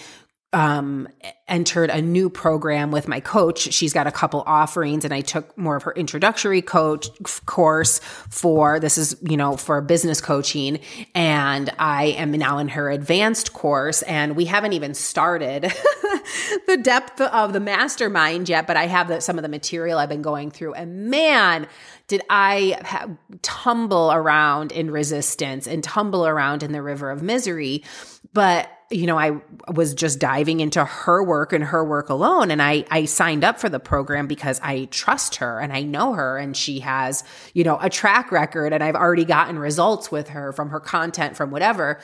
um, 0.54 1.08
entered 1.48 1.90
a 1.90 2.02
new 2.02 2.30
program 2.30 2.92
with 2.92 3.08
my 3.08 3.20
coach. 3.20 3.74
She's 3.74 3.94
got 3.94 4.06
a 4.06 4.12
couple 4.12 4.44
offerings, 4.46 5.06
and 5.06 5.14
I 5.14 5.22
took 5.22 5.58
more 5.58 5.78
of 5.78 5.84
her 5.84 5.94
introductory 5.94 6.62
coach 6.62 7.10
course 7.46 8.00
for 8.30 8.80
this 8.80 8.98
is 8.98 9.16
you 9.22 9.38
know 9.38 9.56
for 9.56 9.80
business 9.82 10.20
coaching, 10.20 10.80
and 11.16 11.70
I 11.80 12.06
am 12.18 12.32
now 12.32 12.58
in 12.58 12.70
her 12.70 12.90
advanced 12.90 13.54
course, 13.54 14.02
and 14.04 14.36
we 14.36 14.46
haven't 14.46 14.74
even 14.74 14.94
started 14.94 15.64
the 16.68 16.78
depth 16.82 17.22
of 17.22 17.54
the 17.54 17.60
mastermind 17.60 18.50
yet, 18.50 18.68
but 18.68 18.76
I 18.76 18.88
have 18.88 19.08
the, 19.08 19.22
some 19.22 19.38
of 19.38 19.44
the 19.44 19.50
material 19.50 20.00
I've 20.00 20.10
been 20.10 20.22
going 20.22 20.52
through, 20.52 20.74
and 20.74 21.10
man, 21.10 21.68
did 22.12 22.24
I 22.30 22.78
ha- 22.84 23.08
tumble 23.42 24.12
around 24.12 24.74
in 24.74 24.92
resistance 24.92 25.66
and 25.66 25.82
tumble 25.82 26.28
around 26.28 26.62
in 26.62 26.74
the 26.74 26.82
river 26.82 27.10
of 27.10 27.24
misery, 27.24 27.86
but 28.34 28.70
you 28.90 29.06
know, 29.08 29.18
I 29.18 29.40
was 29.74 29.94
just 29.94 30.20
diving 30.20 30.60
into 30.60 30.84
her 30.84 31.24
work 31.24 31.54
and 31.54 31.64
her 31.64 31.86
work 31.86 32.10
alone. 32.10 32.52
And 32.52 32.62
I, 32.62 32.84
I 32.92 33.06
signed 33.06 33.46
up 33.46 33.62
for 33.62 33.70
the 33.70 33.80
program 33.80 34.28
because 34.28 34.60
I 34.62 34.90
trust 34.92 35.38
her 35.38 35.62
and 35.62 35.72
I 35.72 35.84
know 35.84 36.12
her 36.12 36.38
and 36.38 36.58
she 36.58 36.82
has, 36.82 37.24
you 37.54 37.64
know, 37.64 37.78
a 37.80 37.90
track 37.90 38.34
record 38.34 38.74
and 38.74 38.84
I've 38.84 38.96
already 38.96 39.24
gotten 39.24 39.58
results 39.58 40.12
with 40.12 40.28
her 40.28 40.52
from 40.52 40.72
her 40.72 40.82
content, 40.82 41.38
from 41.38 41.52
whatever, 41.52 42.02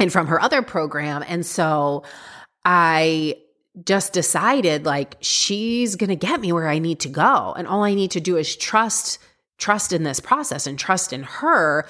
and 0.00 0.10
from 0.10 0.26
her 0.26 0.42
other 0.42 0.62
program. 0.62 1.24
And 1.28 1.46
so 1.46 2.02
I 2.64 3.36
just 3.84 4.12
decided 4.12 4.84
like 4.84 5.16
she's 5.20 5.96
going 5.96 6.10
to 6.10 6.16
get 6.16 6.40
me 6.40 6.52
where 6.52 6.68
I 6.68 6.78
need 6.78 7.00
to 7.00 7.08
go. 7.08 7.54
And 7.56 7.66
all 7.66 7.84
I 7.84 7.94
need 7.94 8.10
to 8.12 8.20
do 8.20 8.36
is 8.36 8.56
trust, 8.56 9.18
trust 9.58 9.92
in 9.92 10.04
this 10.04 10.20
process 10.20 10.66
and 10.66 10.78
trust 10.78 11.12
in 11.12 11.22
her 11.22 11.86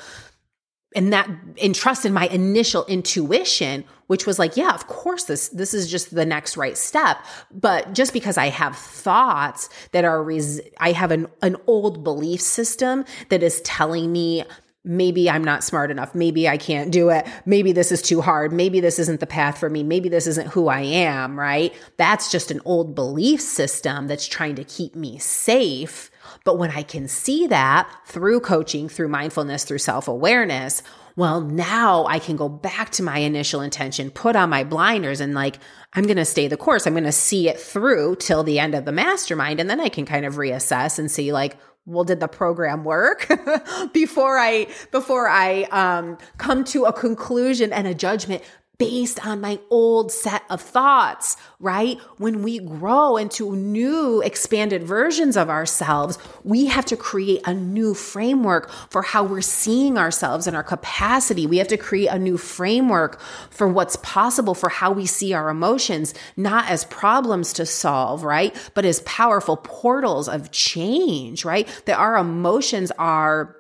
and 0.95 1.13
that 1.13 1.29
and 1.63 1.75
trust 1.75 2.07
in 2.07 2.13
my 2.13 2.27
initial 2.29 2.85
intuition 2.87 3.85
which 4.07 4.27
was 4.27 4.39
like 4.39 4.57
yeah 4.57 4.71
of 4.71 4.87
course 4.87 5.25
this 5.25 5.51
this 5.51 5.75
is 5.75 5.91
just 5.91 6.15
the 6.15 6.25
next 6.25 6.57
right 6.57 6.79
step 6.79 7.19
but 7.53 7.93
just 7.93 8.13
because 8.15 8.39
i 8.39 8.47
have 8.47 8.75
thoughts 8.77 9.69
that 9.93 10.05
are 10.05 10.23
res- 10.23 10.61
i 10.81 10.93
have 10.93 11.11
an 11.11 11.27
an 11.43 11.57
old 11.67 12.03
belief 12.03 12.41
system 12.41 13.05
that 13.29 13.43
is 13.43 13.61
telling 13.63 14.11
me 14.11 14.43
maybe 14.85 15.29
I'm 15.29 15.45
not 15.45 15.65
smart 15.65 15.91
enough. 15.91 16.15
Maybe 16.15 16.49
I 16.49 16.57
can't 16.57 16.91
do 16.91 17.11
it. 17.11 17.27
Maybe 17.45 17.73
this 17.73 17.93
is 17.93 18.01
too 18.01 18.21
hard. 18.21 18.53
Maybe 18.53 18.81
this 18.81 18.99
isn't 18.99 19.21
the 19.21 19.27
path 19.27 19.59
for 19.59 19.69
me. 19.69 19.83
Maybe 19.83 20.09
this 20.09 20.27
isn't 20.27 20.49
who 20.49 20.69
I 20.69 20.81
am, 20.81 21.39
right? 21.39 21.75
That's 21.97 22.31
just 22.31 22.51
an 22.51 22.61
old 22.65 22.95
belief 22.95 23.41
system 23.41 24.07
that's 24.07 24.27
trying 24.27 24.55
to 24.57 24.65
keep 24.65 24.95
me 24.95 25.19
safe. 25.19 26.11
But 26.45 26.59
when 26.59 26.71
I 26.71 26.83
can 26.83 27.09
see 27.09 27.47
that 27.49 27.91
through 28.07 28.41
coaching, 28.41 28.89
through 28.89 29.09
mindfulness, 29.09 29.65
through 29.65 29.79
self 29.79 30.09
awareness, 30.09 30.83
well, 31.19 31.41
now 31.41 32.07
I 32.07 32.21
can 32.21 32.37
go 32.37 32.49
back 32.49 32.91
to 32.91 33.03
my 33.03 33.19
initial 33.19 33.61
intention, 33.61 34.13
put 34.13 34.37
on 34.37 34.51
my 34.51 34.63
blinders 34.63 35.21
and 35.21 35.35
like, 35.35 35.59
I'm 35.93 36.05
going 36.05 36.17
to 36.17 36.25
stay 36.25 36.47
the 36.47 36.57
course. 36.57 36.87
I'm 36.87 36.93
going 36.93 37.03
to 37.03 37.13
see 37.13 37.49
it 37.49 37.59
through 37.59 38.17
till 38.21 38.45
the 38.45 38.61
end 38.61 38.77
of 38.77 38.85
the 38.85 38.93
mastermind. 38.93 39.59
And 39.59 39.69
then 39.69 39.81
I 39.81 39.89
can 39.89 40.07
kind 40.07 40.25
of 40.25 40.37
reassess 40.37 40.97
and 40.97 41.11
see 41.11 41.33
like, 41.33 41.57
well 41.89 42.05
did 42.05 42.21
the 42.21 42.29
program 42.29 42.85
work 42.85 43.27
before 43.93 44.39
i 44.39 44.67
before 44.91 45.29
i 45.29 45.63
um, 45.65 46.19
come 46.37 46.63
to 46.63 46.85
a 46.85 46.93
conclusion 46.93 47.73
and 47.73 47.87
a 47.87 47.95
judgment 47.95 48.43
based 48.79 49.27
on 49.27 49.41
my 49.41 49.59
old 49.71 50.13
set 50.13 50.45
of 50.49 50.63
thoughts, 50.63 51.37
right? 51.59 51.99
When 52.19 52.45
we 52.45 52.61
grow 52.61 53.17
into 53.17 53.57
new 53.57 54.23
expanded 54.23 54.85
versions 54.85 55.37
of 55.37 55.51
ourselves, 55.51 56.17
we 56.45 56.67
have 56.67 56.87
to 56.87 56.97
create 56.97 57.43
a 57.45 57.53
new 57.53 57.93
framework 57.93 58.71
for 58.89 59.03
how 59.03 59.25
we're 59.25 59.41
seeing 59.41 59.99
ourselves 59.99 60.47
and 60.47 60.55
our 60.57 60.63
capacity. 60.63 61.47
We 61.47 61.59
have 61.59 61.69
to 61.69 61.77
create 61.77 62.09
a 62.09 62.19
new 62.19 62.39
framework 62.39 63.21
for 63.51 63.67
what's 63.67 63.97
possible 63.97 64.55
for 64.55 64.69
how 64.69 64.93
we 64.93 65.07
see 65.07 65.33
our 65.33 65.49
emotions, 65.49 66.15
not 66.37 66.71
as 66.71 66.85
problems 66.85 67.53
to 67.55 67.67
solve, 67.67 68.23
right? 68.23 68.55
But 68.75 68.85
as 68.85 69.01
powerful 69.01 69.57
portals 69.57 70.29
of 70.29 70.53
change, 70.53 71.45
right? 71.45 71.69
That 71.87 71.99
our 71.99 72.17
emotions 72.17 72.93
are 72.97 73.58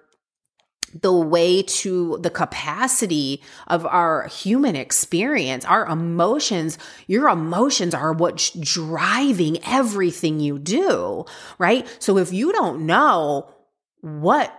the 0.94 1.12
way 1.12 1.62
to 1.62 2.18
the 2.20 2.30
capacity 2.30 3.42
of 3.66 3.86
our 3.86 4.26
human 4.28 4.76
experience, 4.76 5.64
our 5.64 5.86
emotions, 5.86 6.78
your 7.06 7.28
emotions 7.28 7.94
are 7.94 8.12
what's 8.12 8.50
driving 8.50 9.58
everything 9.64 10.40
you 10.40 10.58
do, 10.58 11.24
right? 11.58 11.86
So 11.98 12.18
if 12.18 12.32
you 12.32 12.52
don't 12.52 12.86
know 12.86 13.52
what 14.00 14.54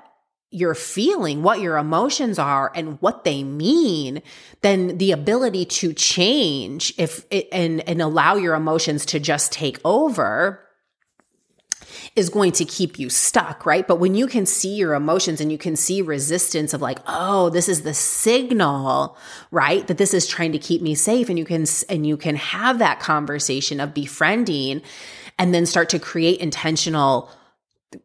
you're 0.52 0.76
feeling, 0.76 1.44
what 1.44 1.60
your 1.60 1.78
emotions 1.78 2.40
are 2.40 2.72
and 2.74 3.00
what 3.02 3.24
they 3.24 3.44
mean, 3.44 4.22
then 4.62 4.98
the 4.98 5.12
ability 5.12 5.66
to 5.66 5.94
change 5.94 6.94
if 6.98 7.26
and 7.52 7.88
and 7.88 8.02
allow 8.02 8.36
your 8.36 8.56
emotions 8.56 9.06
to 9.08 9.20
just 9.20 9.52
take 9.52 9.80
over 9.86 10.66
is 12.20 12.30
going 12.30 12.52
to 12.52 12.66
keep 12.66 13.00
you 13.00 13.10
stuck, 13.10 13.66
right? 13.66 13.88
But 13.88 13.96
when 13.96 14.14
you 14.14 14.28
can 14.28 14.46
see 14.46 14.76
your 14.76 14.94
emotions 14.94 15.42
and 15.42 15.52
you 15.52 15.58
can 15.58 15.76
see 15.76 16.02
resistance 16.02 16.74
of 16.74 16.82
like, 16.82 17.00
oh, 17.08 17.50
this 17.50 17.68
is 17.68 17.82
the 17.82 17.94
signal, 17.94 19.18
right? 19.50 19.88
That 19.88 19.98
this 19.98 20.14
is 20.14 20.28
trying 20.28 20.52
to 20.52 20.60
keep 20.60 20.82
me 20.82 20.94
safe 20.94 21.30
and 21.30 21.40
you 21.40 21.46
can 21.46 21.66
and 21.88 22.06
you 22.06 22.18
can 22.18 22.36
have 22.36 22.78
that 22.80 23.00
conversation 23.00 23.80
of 23.80 23.94
befriending 23.94 24.82
and 25.40 25.54
then 25.54 25.66
start 25.66 25.90
to 25.90 26.00
create 26.00 26.40
intentional 26.40 27.32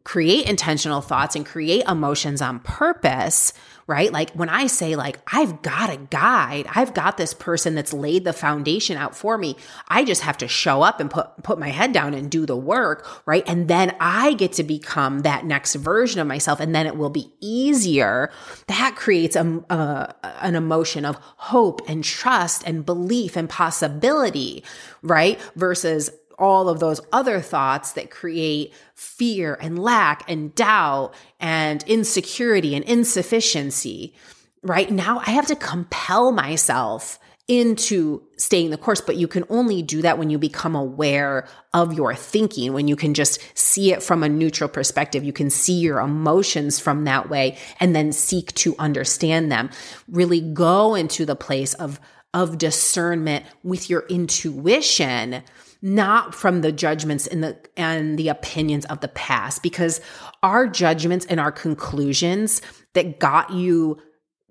create 0.03 0.49
intentional 0.49 1.01
thoughts 1.01 1.35
and 1.35 1.45
create 1.45 1.83
emotions 1.87 2.41
on 2.41 2.59
purpose 2.59 3.53
right? 3.87 4.11
Like 4.11 4.31
when 4.31 4.49
I 4.49 4.65
say 4.67 4.95
like, 4.95 5.19
I've 5.31 5.61
got 5.61 5.91
a 5.91 5.97
guide, 5.97 6.65
I've 6.73 6.93
got 6.93 7.17
this 7.17 7.33
person 7.33 7.75
that's 7.75 7.93
laid 7.93 8.23
the 8.23 8.33
foundation 8.33 8.97
out 8.97 9.15
for 9.15 9.37
me. 9.37 9.57
I 9.87 10.03
just 10.03 10.21
have 10.21 10.37
to 10.39 10.47
show 10.47 10.81
up 10.81 10.99
and 10.99 11.09
put, 11.09 11.43
put 11.43 11.59
my 11.59 11.69
head 11.69 11.93
down 11.93 12.15
and 12.15 12.29
do 12.29 12.45
the 12.47 12.55
work, 12.55 13.05
right? 13.27 13.43
And 13.47 13.67
then 13.67 13.95
I 13.99 14.33
get 14.33 14.53
to 14.53 14.63
become 14.63 15.19
that 15.19 15.45
next 15.45 15.75
version 15.75 16.19
of 16.19 16.27
myself 16.27 16.59
and 16.59 16.73
then 16.73 16.87
it 16.87 16.97
will 16.97 17.11
be 17.11 17.31
easier. 17.41 18.31
That 18.67 18.95
creates 18.95 19.35
a, 19.35 19.63
a 19.69 20.15
an 20.41 20.55
emotion 20.55 21.05
of 21.05 21.17
hope 21.37 21.87
and 21.87 22.03
trust 22.03 22.63
and 22.65 22.85
belief 22.85 23.35
and 23.35 23.47
possibility, 23.47 24.63
right? 25.03 25.39
Versus 25.55 26.09
all 26.37 26.69
of 26.69 26.79
those 26.79 27.01
other 27.11 27.39
thoughts 27.39 27.93
that 27.93 28.11
create 28.11 28.73
fear 28.93 29.57
and 29.61 29.79
lack 29.79 30.29
and 30.29 30.53
doubt 30.55 31.13
and 31.39 31.83
insecurity 31.83 32.75
and 32.75 32.85
insufficiency, 32.85 34.13
right? 34.61 34.91
Now 34.91 35.21
I 35.25 35.31
have 35.31 35.47
to 35.47 35.55
compel 35.55 36.31
myself 36.31 37.19
into 37.47 38.23
staying 38.37 38.71
the 38.71 38.77
course, 38.77 39.01
but 39.01 39.17
you 39.17 39.27
can 39.27 39.43
only 39.49 39.83
do 39.83 40.01
that 40.01 40.17
when 40.17 40.31
you 40.31 40.37
become 40.39 40.75
aware 40.75 41.47
of 41.73 41.93
your 41.93 42.15
thinking, 42.15 42.73
when 42.73 42.87
you 42.87 42.95
can 42.95 43.13
just 43.13 43.39
see 43.55 43.91
it 43.91 44.01
from 44.01 44.23
a 44.23 44.29
neutral 44.29 44.67
perspective. 44.67 45.23
You 45.23 45.33
can 45.33 45.51
see 45.51 45.79
your 45.79 45.99
emotions 45.99 46.79
from 46.79 47.03
that 47.03 47.29
way 47.29 47.57
and 47.79 47.95
then 47.95 48.11
seek 48.11 48.53
to 48.55 48.75
understand 48.79 49.51
them. 49.51 49.69
Really 50.07 50.41
go 50.41 50.95
into 50.95 51.23
the 51.23 51.35
place 51.35 51.75
of, 51.75 51.99
of 52.33 52.57
discernment 52.57 53.45
with 53.63 53.91
your 53.91 54.05
intuition 54.09 55.43
not 55.85 56.33
from 56.33 56.61
the 56.61 56.71
judgments 56.71 57.27
and 57.27 57.43
the 57.43 57.55
and 57.77 58.17
the 58.17 58.27
opinions 58.27 58.85
of 58.85 59.01
the 59.01 59.07
past 59.09 59.61
because 59.61 60.01
our 60.41 60.65
judgments 60.65 61.27
and 61.27 61.39
our 61.39 61.51
conclusions 61.51 62.59
that 62.93 63.19
got 63.19 63.53
you 63.53 63.95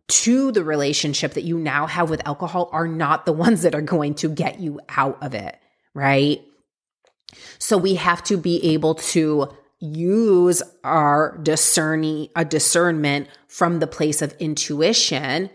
to 0.07 0.53
the 0.53 0.63
relationship 0.63 1.33
that 1.33 1.43
you 1.43 1.59
now 1.59 1.89
have 1.89 2.09
with 2.09 2.25
alcohol 2.25 2.69
are 2.71 2.87
not 2.87 3.27
the 3.27 3.33
ones 3.47 3.63
that 3.63 3.75
are 3.75 3.83
going 3.83 4.15
to 4.15 4.29
get 4.29 4.61
you 4.61 4.79
out 4.91 5.21
of 5.25 5.35
it, 5.35 5.59
right? 5.93 6.41
So 7.59 7.77
we 7.79 7.97
have 7.97 8.23
to 8.25 8.37
be 8.37 8.73
able 8.73 8.95
to 8.95 9.49
use 9.81 10.63
our 10.85 11.37
discerning 11.39 12.29
a 12.37 12.45
discernment 12.45 13.27
from 13.49 13.81
the 13.81 13.89
place 13.89 14.23
of 14.23 14.37
intuition 14.39 15.51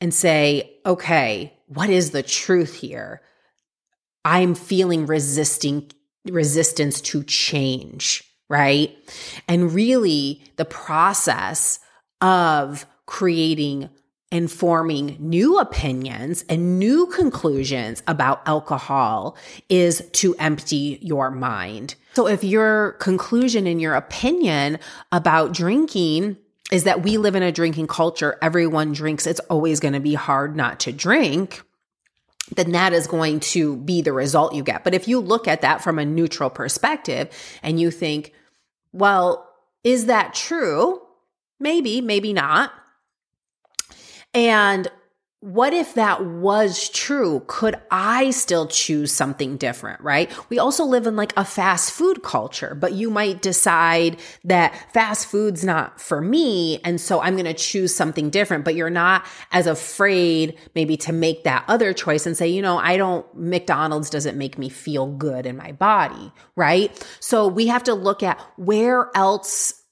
and 0.00 0.14
say, 0.14 0.78
okay, 0.86 1.52
what 1.66 1.90
is 1.90 2.12
the 2.12 2.22
truth 2.22 2.74
here? 2.74 3.22
I'm 4.26 4.56
feeling 4.56 5.06
resisting 5.06 5.88
resistance 6.28 7.00
to 7.00 7.22
change, 7.22 8.24
right? 8.48 8.94
And 9.46 9.72
really 9.72 10.42
the 10.56 10.64
process 10.64 11.78
of 12.20 12.86
creating 13.06 13.88
and 14.32 14.50
forming 14.50 15.16
new 15.20 15.60
opinions 15.60 16.44
and 16.48 16.80
new 16.80 17.06
conclusions 17.06 18.02
about 18.08 18.42
alcohol 18.48 19.36
is 19.68 20.02
to 20.14 20.34
empty 20.40 20.98
your 21.00 21.30
mind. 21.30 21.94
So 22.14 22.26
if 22.26 22.42
your 22.42 22.92
conclusion 22.94 23.68
and 23.68 23.80
your 23.80 23.94
opinion 23.94 24.80
about 25.12 25.52
drinking 25.52 26.36
is 26.72 26.82
that 26.82 27.04
we 27.04 27.16
live 27.16 27.36
in 27.36 27.44
a 27.44 27.52
drinking 27.52 27.86
culture, 27.86 28.36
everyone 28.42 28.92
drinks, 28.92 29.24
it's 29.24 29.38
always 29.48 29.78
going 29.78 29.94
to 29.94 30.00
be 30.00 30.14
hard 30.14 30.56
not 30.56 30.80
to 30.80 30.90
drink 30.90 31.62
then 32.54 32.72
that 32.72 32.92
is 32.92 33.06
going 33.06 33.40
to 33.40 33.76
be 33.76 34.02
the 34.02 34.12
result 34.12 34.54
you 34.54 34.62
get. 34.62 34.84
But 34.84 34.94
if 34.94 35.08
you 35.08 35.20
look 35.20 35.48
at 35.48 35.62
that 35.62 35.82
from 35.82 35.98
a 35.98 36.04
neutral 36.04 36.50
perspective 36.50 37.28
and 37.62 37.80
you 37.80 37.90
think, 37.90 38.32
well, 38.92 39.48
is 39.82 40.06
that 40.06 40.34
true? 40.34 41.00
Maybe, 41.58 42.00
maybe 42.00 42.32
not. 42.32 42.72
And 44.32 44.88
what 45.40 45.74
if 45.74 45.94
that 45.94 46.24
was 46.24 46.88
true? 46.88 47.42
Could 47.46 47.76
I 47.90 48.30
still 48.30 48.66
choose 48.66 49.12
something 49.12 49.58
different, 49.58 50.00
right? 50.00 50.32
We 50.48 50.58
also 50.58 50.84
live 50.84 51.06
in 51.06 51.14
like 51.14 51.34
a 51.36 51.44
fast 51.44 51.92
food 51.92 52.22
culture, 52.22 52.74
but 52.74 52.94
you 52.94 53.10
might 53.10 53.42
decide 53.42 54.18
that 54.44 54.92
fast 54.94 55.26
food's 55.26 55.62
not 55.62 56.00
for 56.00 56.22
me. 56.22 56.80
And 56.84 57.00
so 57.00 57.20
I'm 57.20 57.34
going 57.34 57.44
to 57.44 57.54
choose 57.54 57.94
something 57.94 58.30
different, 58.30 58.64
but 58.64 58.74
you're 58.74 58.88
not 58.88 59.26
as 59.52 59.66
afraid 59.66 60.58
maybe 60.74 60.96
to 60.98 61.12
make 61.12 61.44
that 61.44 61.64
other 61.68 61.92
choice 61.92 62.26
and 62.26 62.36
say, 62.36 62.48
you 62.48 62.62
know, 62.62 62.78
I 62.78 62.96
don't, 62.96 63.26
McDonald's 63.36 64.08
doesn't 64.08 64.38
make 64.38 64.56
me 64.56 64.70
feel 64.70 65.06
good 65.06 65.44
in 65.44 65.56
my 65.56 65.72
body, 65.72 66.32
right? 66.56 67.06
So 67.20 67.46
we 67.46 67.66
have 67.66 67.84
to 67.84 67.94
look 67.94 68.22
at 68.22 68.40
where 68.56 69.10
else 69.14 69.82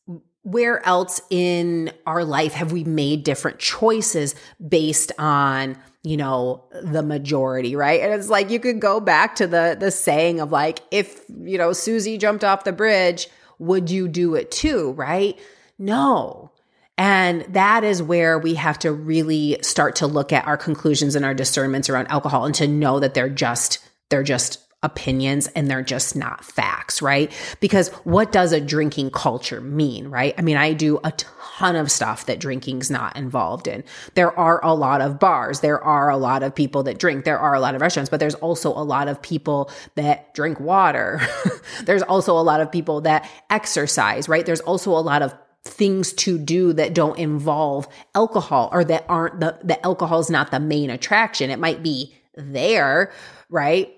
where 0.45 0.87
else 0.87 1.23
in 1.31 1.91
our 2.07 2.23
life 2.23 2.53
have 2.53 2.71
we 2.71 2.85
made 2.85 3.25
different 3.25 3.59
choices 3.59 4.35
based 4.67 5.11
on 5.19 5.77
you 6.03 6.17
know 6.17 6.63
the 6.83 7.03
majority 7.03 7.75
right? 7.75 8.01
And 8.01 8.13
it's 8.13 8.29
like 8.29 8.51
you 8.51 8.61
could 8.61 8.81
go 8.81 9.01
back 9.01 9.37
to 9.37 9.47
the 9.47 9.77
the 9.79 9.91
saying 9.91 10.41
of 10.41 10.53
like 10.53 10.81
if 10.91 11.23
you 11.29 11.59
know 11.59 11.73
Susie 11.73 12.19
jumped 12.19 12.45
off 12.45 12.65
the 12.65 12.73
bridge 12.73 13.27
would 13.59 13.91
you 13.91 14.07
do 14.07 14.35
it 14.35 14.51
too 14.51 14.93
right? 14.93 15.39
No. 15.79 16.53
And 16.97 17.43
that 17.49 17.83
is 17.83 18.01
where 18.01 18.39
we 18.39 18.55
have 18.55 18.79
to 18.81 18.93
really 18.93 19.59
start 19.63 19.97
to 19.97 20.07
look 20.07 20.33
at 20.33 20.47
our 20.47 20.57
conclusions 20.57 21.17
and 21.17 21.25
our 21.25 21.35
discernments 21.35 21.89
around 21.89 22.07
alcohol 22.07 22.45
and 22.45 22.55
to 22.57 22.69
know 22.69 23.01
that 23.01 23.15
they're 23.15 23.29
just 23.29 23.79
they're 24.11 24.23
just 24.23 24.64
opinions 24.85 25.49
and 25.49 25.69
they're 25.69 25.83
just 25.83 26.15
not 26.15 26.45
facts, 26.45 27.03
right? 27.03 27.33
Because 27.59 27.89
what 28.05 28.31
does 28.31 28.53
a 28.53 28.61
drinking 28.61 29.11
culture 29.11 29.61
mean, 29.61 30.09
right? 30.09 30.35
I 30.39 30.43
mean, 30.43 30.57
I 30.57 30.75
do 30.75 31.01
a 31.03 31.13
ton 31.13 31.75
of 31.75 31.91
stuff 31.91 32.27
that 32.27 32.39
drinking's 32.39 32.91
not 32.91 33.17
involved 33.17 33.67
in. 33.67 33.83
There 34.15 34.39
are 34.39 34.65
a 34.65 34.75
lot 34.75 35.01
of 35.01 35.19
bars, 35.19 35.61
there 35.61 35.83
are 35.83 36.11
a 36.11 36.17
lot 36.17 36.43
of 36.43 36.55
people 36.55 36.83
that 36.85 36.99
drink, 36.99 37.25
there 37.25 37.39
are 37.39 37.55
a 37.55 37.61
lot 37.61 37.75
of 37.75 37.81
restaurants, 37.81 38.11
but 38.11 38.21
there's 38.21 38.35
also 38.37 38.71
a 38.71 38.85
lot 38.85 39.09
of 39.09 39.21
people 39.23 39.71
that 39.95 40.35
drink 40.35 40.61
water. 40.61 41.21
there's 41.85 42.03
also 42.03 42.39
a 42.39 42.43
lot 42.43 42.61
of 42.61 42.71
people 42.71 43.01
that 43.01 43.29
exercise, 43.51 44.29
right? 44.29 44.45
There's 44.45 44.61
also 44.61 44.91
a 44.91 45.01
lot 45.01 45.23
of 45.23 45.35
things 45.65 46.13
to 46.13 46.39
do 46.39 46.75
that 46.75 46.95
don't 46.95 47.19
involve 47.19 47.89
alcohol 48.15 48.69
or 48.71 48.85
that 48.85 49.05
aren't 49.09 49.41
the, 49.41 49.59
the 49.65 50.19
is 50.19 50.31
not 50.31 50.51
the 50.51 50.61
main 50.61 50.91
attraction. 50.91 51.51
It 51.51 51.59
might 51.59 51.83
be 51.83 52.15
there, 52.37 53.13
right? 53.49 53.95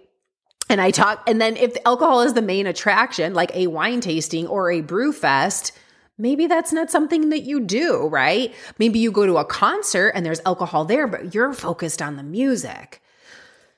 And 0.69 0.81
I 0.81 0.91
talk, 0.91 1.23
and 1.29 1.41
then 1.41 1.57
if 1.57 1.77
alcohol 1.85 2.23
is 2.23 2.35
the 2.35 2.43
main 2.43 2.67
attraction, 2.67 3.35
like 3.35 3.55
a 3.55 3.69
wine 3.69 4.01
tasting 4.01 4.47
or 4.47 4.71
a 4.71 4.81
brew 4.81 5.13
fest, 5.13 5.73
maybe 6.19 6.47
that's 6.47 6.73
not 6.73 6.91
something 6.91 7.29
that 7.29 7.43
you 7.43 7.61
do, 7.61 8.09
right? 8.09 8.53
Maybe 8.79 8.99
you 8.99 9.13
go 9.13 9.27
to 9.27 9.37
a 9.37 9.45
concert 9.45 10.11
and 10.11 10.27
there's 10.27 10.41
alcohol 10.45 10.85
there, 10.85 11.07
but 11.07 11.35
you're 11.35 11.53
focused 11.53 12.03
on 12.03 12.17
the 12.17 12.23
music. 12.25 13.01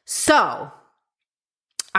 So 0.06 0.72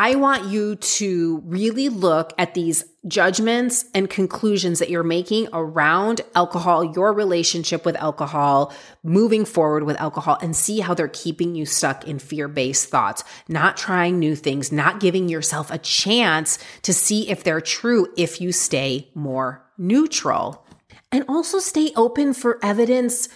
I 0.01 0.15
want 0.15 0.45
you 0.45 0.77
to 0.77 1.43
really 1.45 1.89
look 1.89 2.31
at 2.37 2.53
these 2.53 2.85
judgments 3.05 3.83
and 3.93 4.09
conclusions 4.09 4.79
that 4.79 4.89
you're 4.89 5.03
making 5.03 5.49
around 5.51 6.21
alcohol, 6.35 6.95
your 6.95 7.11
relationship 7.11 7.83
with 7.83 7.97
alcohol, 7.97 8.73
moving 9.03 9.43
forward 9.43 9.83
with 9.83 9.99
alcohol, 9.99 10.37
and 10.41 10.55
see 10.55 10.79
how 10.79 10.93
they're 10.93 11.09
keeping 11.09 11.53
you 11.53 11.65
stuck 11.65 12.07
in 12.07 12.17
fear 12.17 12.47
based 12.47 12.87
thoughts, 12.87 13.25
not 13.49 13.75
trying 13.75 14.19
new 14.19 14.37
things, 14.37 14.71
not 14.71 15.01
giving 15.01 15.27
yourself 15.27 15.69
a 15.69 15.77
chance 15.77 16.59
to 16.83 16.93
see 16.93 17.29
if 17.29 17.43
they're 17.43 17.59
true 17.59 18.07
if 18.15 18.39
you 18.39 18.53
stay 18.53 19.09
more 19.15 19.65
neutral. 19.77 20.65
And 21.11 21.25
also 21.27 21.59
stay 21.59 21.91
open 21.97 22.33
for 22.33 22.57
evidence 22.63 23.27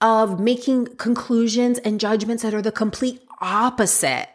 of 0.00 0.38
making 0.38 0.94
conclusions 0.94 1.78
and 1.78 1.98
judgments 1.98 2.44
that 2.44 2.54
are 2.54 2.62
the 2.62 2.70
complete 2.70 3.20
opposite 3.40 4.28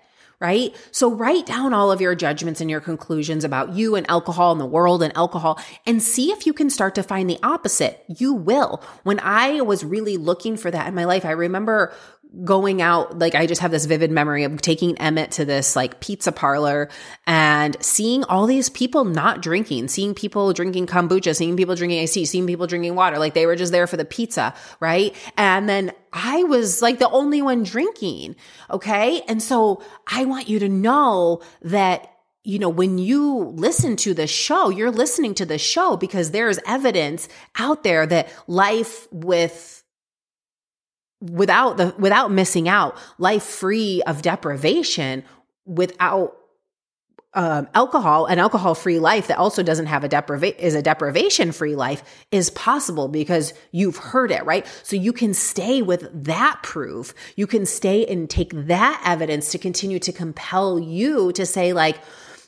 right? 0.43 0.75
So 0.91 1.10
write 1.10 1.45
down 1.45 1.73
all 1.73 1.89
of 1.89 2.01
your 2.01 2.15
judgments 2.15 2.60
and 2.60 2.69
your 2.69 2.82
conclusions 2.82 3.45
about 3.45 3.71
you 3.71 3.95
and 3.95 4.06
alcohol 4.10 4.51
and 4.51 4.60
the 4.60 4.65
world 4.65 5.01
and 5.01 5.15
alcohol 5.15 5.58
and 5.86 6.03
see 6.03 6.32
if 6.32 6.45
you 6.45 6.51
can 6.51 6.69
start 6.69 6.95
to 6.95 7.03
find 7.03 7.29
the 7.29 7.39
opposite. 7.41 8.03
You 8.10 8.34
will. 8.34 8.84
When 9.03 9.21
I 9.21 9.62
was 9.62 9.86
really 9.86 10.17
looking 10.17 10.58
for 10.58 10.69
that 10.69 10.86
in 10.89 10.95
my 10.95 11.06
life, 11.06 11.23
I 11.23 11.32
remember 11.32 11.93
going 12.43 12.82
out, 12.82 13.19
like 13.19 13.36
I 13.36 13.46
just 13.46 13.62
have 13.62 13.72
this 13.72 13.86
vivid 13.86 14.10
memory 14.10 14.43
of 14.43 14.62
taking 14.62 14.98
Emmett 14.98 15.32
to 15.32 15.46
this 15.46 15.76
like 15.76 16.00
pizza 16.00 16.32
parlor 16.32 16.89
and 17.28 17.78
seeing 17.84 18.24
all 18.24 18.48
these 18.48 18.69
people 18.69 19.06
not 19.06 19.41
drinking, 19.41 19.88
seeing 19.88 20.15
people 20.15 20.52
drinking 20.52 20.88
kombucha, 20.88 21.36
seeing 21.36 21.56
people 21.56 21.76
drinking 21.76 22.00
iced 22.00 22.15
tea, 22.15 22.26
seeing 22.26 22.48
people 22.48 22.65
drinking 22.65 22.96
water. 22.96 23.19
Like 23.19 23.36
they 23.36 23.46
were 23.46 23.56
just 23.56 23.72
there 23.72 23.86
for 23.86 23.98
the 23.98 24.06
pizza, 24.06 24.54
right? 24.80 25.15
And 25.38 25.69
then 25.69 25.91
I 26.12 26.43
was 26.43 26.82
like 26.82 26.98
the 27.00 27.10
only 27.10 27.41
one 27.41 27.63
drinking. 27.63 28.36
Okay. 28.72 29.22
And 29.28 29.41
so 29.41 29.84
I 30.08 30.26
want 30.26 30.50
you 30.50 30.60
to 30.60 30.69
know 30.69 31.41
that 31.62 32.10
you 32.46 32.60
know, 32.60 32.69
when 32.69 32.98
you 32.98 33.54
listen 33.56 33.96
to 33.96 34.13
the 34.13 34.28
show, 34.28 34.69
you're 34.69 34.91
listening 34.91 35.34
to 35.36 35.46
the 35.46 35.58
show 35.58 35.96
because 35.96 36.32
there's 36.32 36.60
evidence 36.65 37.30
out 37.58 37.84
there 37.84 38.06
that 38.06 38.34
life 38.48 39.08
with 39.13 39.83
without 41.31 41.77
the 41.77 41.95
without 41.97 42.31
missing 42.31 42.67
out 42.67 42.97
life 43.17 43.43
free 43.43 44.01
of 44.05 44.21
deprivation 44.21 45.23
without 45.65 46.36
um, 47.36 47.67
alcohol 47.73 48.25
an 48.27 48.38
alcohol 48.38 48.75
free 48.75 48.99
life 48.99 49.27
that 49.27 49.38
also 49.38 49.63
doesn't 49.63 49.88
have 49.88 50.03
a 50.03 50.09
deprivation 50.09 50.59
is 50.59 50.75
a 50.75 50.81
deprivation 50.81 51.51
free 51.51 51.75
life 51.75 52.03
is 52.31 52.49
possible 52.51 53.07
because 53.07 53.53
you've 53.71 53.97
heard 53.97 54.31
it 54.31 54.45
right? 54.45 54.67
So 54.83 54.95
you 54.95 55.13
can 55.13 55.33
stay 55.33 55.81
with 55.81 56.25
that 56.25 56.59
proof. 56.62 57.13
You 57.36 57.47
can 57.47 57.65
stay 57.65 58.05
and 58.05 58.29
take 58.29 58.51
that 58.53 59.01
evidence 59.05 59.51
to 59.51 59.57
continue 59.57 59.99
to 59.99 60.12
compel 60.12 60.79
you 60.79 61.31
to 61.31 61.45
say 61.45 61.73
like 61.73 61.99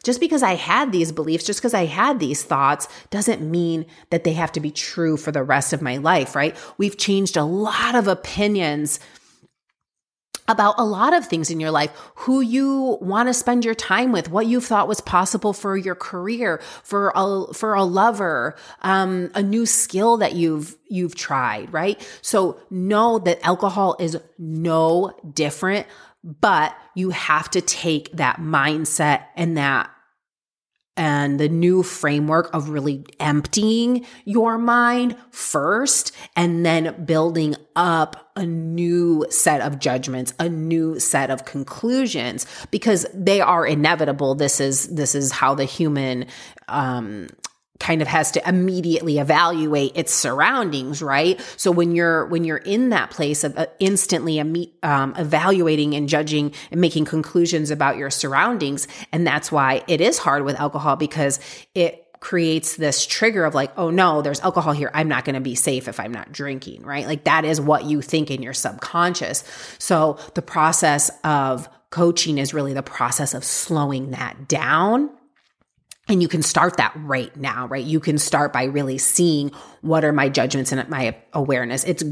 just 0.05 0.19
because 0.19 0.43
I 0.43 0.53
had 0.53 0.91
these 0.91 1.11
beliefs, 1.11 1.43
just 1.43 1.59
because 1.59 1.73
I 1.73 1.85
had 1.85 2.19
these 2.19 2.43
thoughts, 2.43 2.87
doesn't 3.09 3.41
mean 3.41 3.87
that 4.11 4.23
they 4.23 4.33
have 4.33 4.51
to 4.51 4.59
be 4.59 4.69
true 4.69 5.17
for 5.17 5.31
the 5.31 5.43
rest 5.43 5.73
of 5.73 5.81
my 5.81 5.97
life, 5.97 6.35
right? 6.35 6.55
We've 6.77 6.95
changed 6.95 7.35
a 7.35 7.43
lot 7.43 7.95
of 7.95 8.07
opinions 8.07 8.99
about 10.47 10.75
a 10.77 10.85
lot 10.85 11.11
of 11.11 11.25
things 11.25 11.49
in 11.49 11.59
your 11.59 11.71
life, 11.71 11.89
who 12.13 12.39
you 12.39 12.99
want 13.01 13.27
to 13.29 13.33
spend 13.33 13.65
your 13.65 13.73
time 13.73 14.11
with, 14.11 14.29
what 14.29 14.45
you 14.45 14.61
thought 14.61 14.87
was 14.87 15.01
possible 15.01 15.53
for 15.53 15.75
your 15.75 15.95
career, 15.95 16.61
for 16.83 17.11
a, 17.15 17.51
for 17.51 17.73
a 17.73 17.83
lover, 17.83 18.55
um, 18.83 19.31
a 19.33 19.41
new 19.41 19.65
skill 19.65 20.17
that 20.17 20.33
you've, 20.33 20.75
you've 20.87 21.15
tried, 21.15 21.73
right? 21.73 22.07
So 22.21 22.59
know 22.69 23.17
that 23.17 23.43
alcohol 23.43 23.95
is 23.99 24.19
no 24.37 25.17
different, 25.33 25.87
but 26.23 26.75
you 26.93 27.09
have 27.09 27.49
to 27.51 27.61
take 27.61 28.11
that 28.11 28.37
mindset 28.37 29.25
and 29.35 29.57
that 29.57 29.89
and 30.97 31.39
the 31.39 31.49
new 31.49 31.83
framework 31.83 32.53
of 32.53 32.69
really 32.69 33.05
emptying 33.19 34.05
your 34.23 34.57
mind 34.57 35.15
first 35.31 36.11
and 36.35 36.65
then 36.65 37.03
building 37.05 37.55
up 37.75 38.31
a 38.37 38.45
new 38.45 39.25
set 39.29 39.61
of 39.61 39.79
judgments, 39.79 40.33
a 40.39 40.47
new 40.47 40.99
set 40.99 41.29
of 41.29 41.45
conclusions 41.45 42.45
because 42.71 43.05
they 43.13 43.41
are 43.41 43.65
inevitable. 43.65 44.35
This 44.35 44.59
is, 44.59 44.87
this 44.87 45.15
is 45.15 45.31
how 45.31 45.55
the 45.55 45.65
human, 45.65 46.27
um, 46.67 47.29
kind 47.79 48.01
of 48.01 48.07
has 48.07 48.31
to 48.31 48.47
immediately 48.47 49.19
evaluate 49.19 49.91
its 49.95 50.13
surroundings 50.13 51.01
right? 51.01 51.39
So 51.57 51.71
when 51.71 51.95
you're 51.95 52.25
when 52.27 52.43
you're 52.43 52.57
in 52.57 52.89
that 52.89 53.09
place 53.09 53.43
of 53.43 53.57
uh, 53.57 53.67
instantly 53.79 54.39
um, 54.83 55.13
evaluating 55.17 55.93
and 55.93 56.07
judging 56.07 56.53
and 56.71 56.79
making 56.79 57.05
conclusions 57.05 57.71
about 57.71 57.97
your 57.97 58.09
surroundings 58.09 58.87
and 59.11 59.27
that's 59.27 59.51
why 59.51 59.83
it 59.87 60.01
is 60.01 60.17
hard 60.17 60.43
with 60.43 60.59
alcohol 60.59 60.95
because 60.95 61.39
it 61.73 62.01
creates 62.21 62.77
this 62.77 63.05
trigger 63.05 63.45
of 63.45 63.53
like 63.53 63.71
oh 63.77 63.89
no 63.89 64.21
there's 64.21 64.39
alcohol 64.39 64.73
here. 64.73 64.89
I'm 64.93 65.09
not 65.09 65.25
going 65.25 65.35
to 65.35 65.41
be 65.41 65.55
safe 65.55 65.87
if 65.87 65.99
i'm 65.99 66.13
not 66.13 66.31
drinking 66.31 66.83
right? 66.83 67.05
Like 67.05 67.25
that 67.25 67.43
is 67.43 67.59
what 67.59 67.83
you 67.83 68.01
think 68.01 68.31
in 68.31 68.41
your 68.41 68.53
subconscious. 68.53 69.43
So 69.79 70.17
the 70.33 70.41
process 70.41 71.11
of 71.23 71.67
coaching 71.89 72.37
is 72.37 72.53
really 72.53 72.73
the 72.73 72.83
process 72.83 73.33
of 73.33 73.43
slowing 73.43 74.11
that 74.11 74.47
down 74.47 75.09
and 76.07 76.21
you 76.21 76.27
can 76.27 76.41
start 76.41 76.77
that 76.77 76.93
right 76.95 77.35
now, 77.35 77.67
right? 77.67 77.83
You 77.83 77.99
can 77.99 78.17
start 78.17 78.53
by 78.53 78.65
really 78.65 78.97
seeing 78.97 79.51
what 79.81 80.05
are 80.05 80.13
my 80.13 80.29
judgments 80.29 80.71
and 80.71 80.87
my 80.89 81.15
awareness. 81.33 81.83
It's 81.83 82.03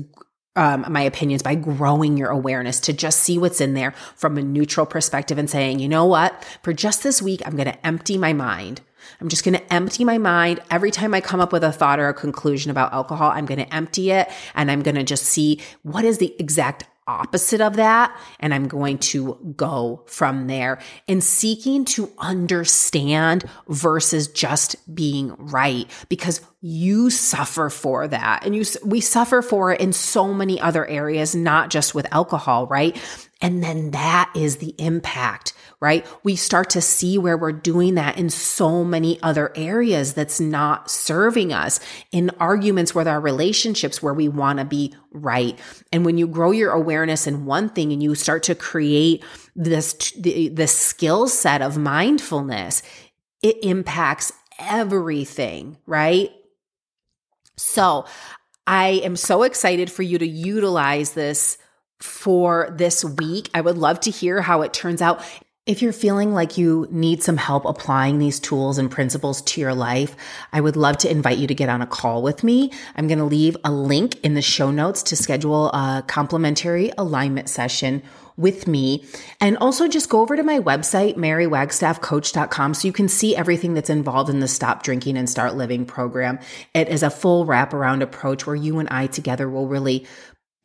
um, 0.56 0.86
my 0.90 1.02
opinions 1.02 1.42
by 1.42 1.56
growing 1.56 2.18
your 2.18 2.30
awareness 2.30 2.80
to 2.82 2.94
just 2.94 3.22
see 3.22 3.38
what's 3.38 3.62
in 3.62 3.74
there 3.74 3.92
from 4.16 4.38
a 4.38 4.42
neutral 4.42 4.86
perspective 4.86 5.38
and 5.38 5.50
saying, 5.50 5.80
you 5.80 5.90
know 5.90 6.06
what? 6.06 6.44
For 6.62 6.74
just 6.74 7.04
this 7.04 7.22
week, 7.22 7.42
I'm 7.46 7.56
going 7.56 7.72
to 7.72 7.86
empty 7.86 8.18
my 8.18 8.34
mind. 8.34 8.82
I'm 9.20 9.30
just 9.30 9.44
going 9.44 9.56
to 9.56 9.74
empty 9.74 10.04
my 10.04 10.18
mind. 10.18 10.60
Every 10.70 10.92
time 10.92 11.14
I 11.14 11.22
come 11.22 11.40
up 11.40 11.52
with 11.52 11.64
a 11.64 11.72
thought 11.72 12.00
or 12.00 12.08
a 12.08 12.14
conclusion 12.14 12.72
about 12.72 12.94
alcohol, 12.94 13.32
I'm 13.32 13.46
going 13.46 13.60
to 13.60 13.74
empty 13.74 14.12
it 14.12 14.30
and 14.56 14.70
I'm 14.72 14.82
going 14.82 14.96
to 14.96 15.04
just 15.04 15.24
see 15.24 15.62
what 15.82 16.06
is 16.06 16.20
the 16.20 16.36
exact 16.40 16.86
opposite 17.08 17.62
of 17.62 17.76
that. 17.76 18.18
And 18.40 18.54
I'm 18.54 18.68
going 18.68 18.98
to 19.00 19.54
go 19.56 20.04
from 20.08 20.48
there 20.48 20.80
and 21.08 21.24
seeking 21.24 21.86
to 21.86 22.12
understand 22.18 23.46
versus 23.68 24.28
just 24.28 24.76
being 24.94 25.36
right 25.38 25.90
because 26.10 26.42
you 26.66 27.10
suffer 27.10 27.70
for 27.70 28.08
that. 28.08 28.46
And 28.46 28.56
you, 28.56 28.64
we 28.86 29.02
suffer 29.02 29.42
for 29.42 29.74
it 29.74 29.82
in 29.82 29.92
so 29.92 30.34
many 30.34 30.62
other 30.62 30.86
areas, 30.86 31.36
not 31.36 31.70
just 31.70 31.94
with 31.94 32.08
alcohol, 32.10 32.68
right? 32.68 32.98
And 33.42 33.62
then 33.62 33.92
that 33.92 34.32
is 34.34 34.58
the 34.58 34.74
impact, 34.78 35.52
right? 35.82 36.08
We 36.24 36.38
start 36.38 36.70
to 36.70 36.82
see 36.82 37.18
where 37.18 37.38
we're 37.38 37.52
doing 37.52 37.96
that 37.96 38.18
in 38.18 38.30
so 38.30 38.86
many 38.86 39.22
other 39.22 39.52
areas 39.58 40.14
that's 40.14 40.40
not 40.40 40.90
serving 40.90 41.52
us 41.52 41.82
in 42.14 42.32
arguments 42.40 42.96
with 42.96 43.10
our 43.10 43.20
relationships 43.20 44.02
where 44.02 44.14
we 44.14 44.30
want 44.30 44.60
to 44.60 44.66
be 44.66 44.96
right. 45.12 45.60
And 45.92 46.06
when 46.06 46.18
you 46.18 46.28
grow 46.28 46.52
your 46.52 46.72
awareness 46.72 47.28
in 47.28 47.44
one 47.44 47.68
thing 47.68 47.92
and 47.92 48.02
you 48.02 48.16
start 48.16 48.42
to 48.44 48.56
create 48.56 49.22
this, 49.54 50.14
the, 50.18 50.66
skill 50.66 51.28
set 51.28 51.62
of 51.62 51.78
mindfulness, 51.78 52.84
it 53.42 53.62
impacts 53.66 54.32
everything, 54.58 55.78
right? 55.86 56.32
So 57.58 58.06
I 58.66 59.02
am 59.04 59.16
so 59.16 59.44
excited 59.44 59.92
for 59.92 60.04
you 60.04 60.18
to 60.18 60.28
utilize 60.28 61.14
this 61.14 61.58
for 62.00 62.74
this 62.76 63.04
week. 63.04 63.50
I 63.54 63.62
would 63.62 63.78
love 63.78 64.00
to 64.02 64.12
hear 64.12 64.42
how 64.42 64.62
it 64.62 64.74
turns 64.74 65.02
out. 65.02 65.22
If 65.66 65.82
you're 65.82 65.94
feeling 65.94 66.34
like 66.34 66.58
you 66.58 66.90
need 66.92 67.24
some 67.24 67.38
help 67.38 67.64
applying 67.64 68.20
these 68.20 68.38
tools 68.38 68.78
and 68.78 68.92
principles 68.92 69.42
to 69.44 69.62
your 69.62 69.74
life, 69.74 70.14
I 70.52 70.60
would 70.60 70.76
love 70.76 70.98
to 70.98 71.10
invite 71.10 71.38
you 71.38 71.48
to 71.48 71.56
get 71.56 71.70
on 71.70 71.82
a 71.82 71.88
call 71.88 72.22
with 72.22 72.44
me. 72.44 72.70
I'm 72.98 73.08
going 73.08 73.20
to 73.20 73.24
leave 73.24 73.56
a 73.64 73.72
link 73.72 74.20
in 74.26 74.34
the 74.34 74.42
show 74.42 74.72
notes 74.72 75.02
to 75.04 75.16
schedule 75.16 75.70
a 75.70 76.04
complimentary 76.06 76.92
alignment 76.98 77.48
session 77.48 78.04
with 78.36 78.68
me. 78.68 79.06
And 79.40 79.58
also 79.60 79.88
just 79.88 80.10
go 80.10 80.20
over 80.20 80.36
to 80.36 80.44
my 80.44 80.60
website, 80.60 81.16
marywagstaffcoach.com, 81.16 82.74
so 82.74 82.86
you 82.86 82.92
can 82.92 83.08
see 83.08 83.34
everything 83.34 83.74
that's 83.74 83.90
involved 83.90 84.30
in 84.30 84.42
the 84.42 84.50
Stop 84.50 84.84
Drinking 84.84 85.16
and 85.18 85.30
Start 85.30 85.56
Living 85.56 85.86
program. 85.86 86.40
It 86.74 86.90
is 86.90 87.04
a 87.04 87.10
full 87.10 87.46
wraparound 87.46 88.02
approach 88.02 88.46
where 88.46 88.56
you 88.56 88.80
and 88.80 88.90
I 88.90 89.08
together 89.08 89.50
will 89.50 89.68
really 89.68 90.06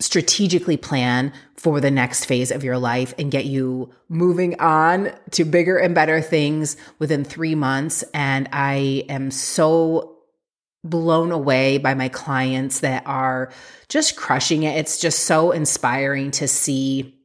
strategically 0.01 0.77
plan 0.77 1.33
for 1.57 1.81
the 1.81 1.91
next 1.91 2.27
phase 2.27 2.51
of 2.51 2.63
your 2.63 2.79
life 2.79 3.15
and 3.19 3.31
get 3.31 3.45
you 3.45 3.91
moving 4.09 4.59
on 4.61 5.13
to 5.33 5.45
bigger 5.45 5.77
and 5.77 5.95
better 5.95 6.21
things 6.21 6.77
within 6.99 7.25
three 7.25 7.55
months. 7.55 8.05
And 8.15 8.49
I 8.53 9.05
am 9.09 9.31
so 9.31 10.19
blown 10.85 11.33
away 11.33 11.79
by 11.79 11.95
my 11.95 12.09
clients 12.09 12.81
that 12.81 13.03
are 13.07 13.51
just 13.89 14.17
crushing 14.17 14.63
it. 14.63 14.77
It's 14.77 15.01
just 15.01 15.25
so 15.25 15.51
inspiring 15.51 16.31
to 16.33 16.47
see 16.47 17.19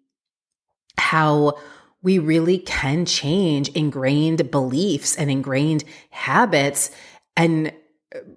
how 0.98 1.58
we 2.02 2.18
really 2.20 2.58
can 2.58 3.06
change 3.06 3.70
ingrained 3.70 4.50
beliefs 4.50 5.16
and 5.16 5.30
ingrained 5.30 5.84
habits 6.10 6.92
and 7.38 7.72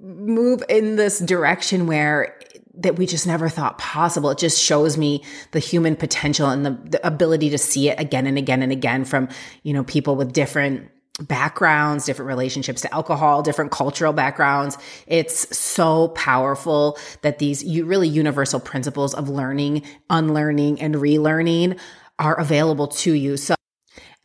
move 0.00 0.62
in 0.68 0.96
this 0.96 1.18
direction 1.18 1.86
where 1.86 2.38
that 2.78 2.96
we 2.96 3.06
just 3.06 3.26
never 3.26 3.48
thought 3.48 3.78
possible. 3.78 4.30
It 4.30 4.38
just 4.38 4.62
shows 4.62 4.96
me 4.96 5.22
the 5.52 5.58
human 5.58 5.96
potential 5.96 6.48
and 6.50 6.64
the, 6.64 6.70
the 6.70 7.06
ability 7.06 7.50
to 7.50 7.58
see 7.58 7.88
it 7.88 7.98
again 7.98 8.26
and 8.26 8.38
again 8.38 8.62
and 8.62 8.72
again 8.72 9.04
from, 9.04 9.28
you 9.62 9.72
know, 9.72 9.84
people 9.84 10.16
with 10.16 10.32
different 10.32 10.90
backgrounds, 11.20 12.04
different 12.04 12.28
relationships 12.28 12.82
to 12.82 12.92
alcohol, 12.94 13.42
different 13.42 13.70
cultural 13.70 14.12
backgrounds. 14.12 14.76
It's 15.06 15.56
so 15.56 16.08
powerful 16.08 16.98
that 17.22 17.38
these 17.38 17.64
really 17.64 18.08
universal 18.08 18.60
principles 18.60 19.14
of 19.14 19.28
learning, 19.28 19.82
unlearning, 20.10 20.80
and 20.80 20.94
relearning 20.94 21.80
are 22.18 22.38
available 22.38 22.88
to 22.88 23.12
you. 23.12 23.36
So 23.38 23.54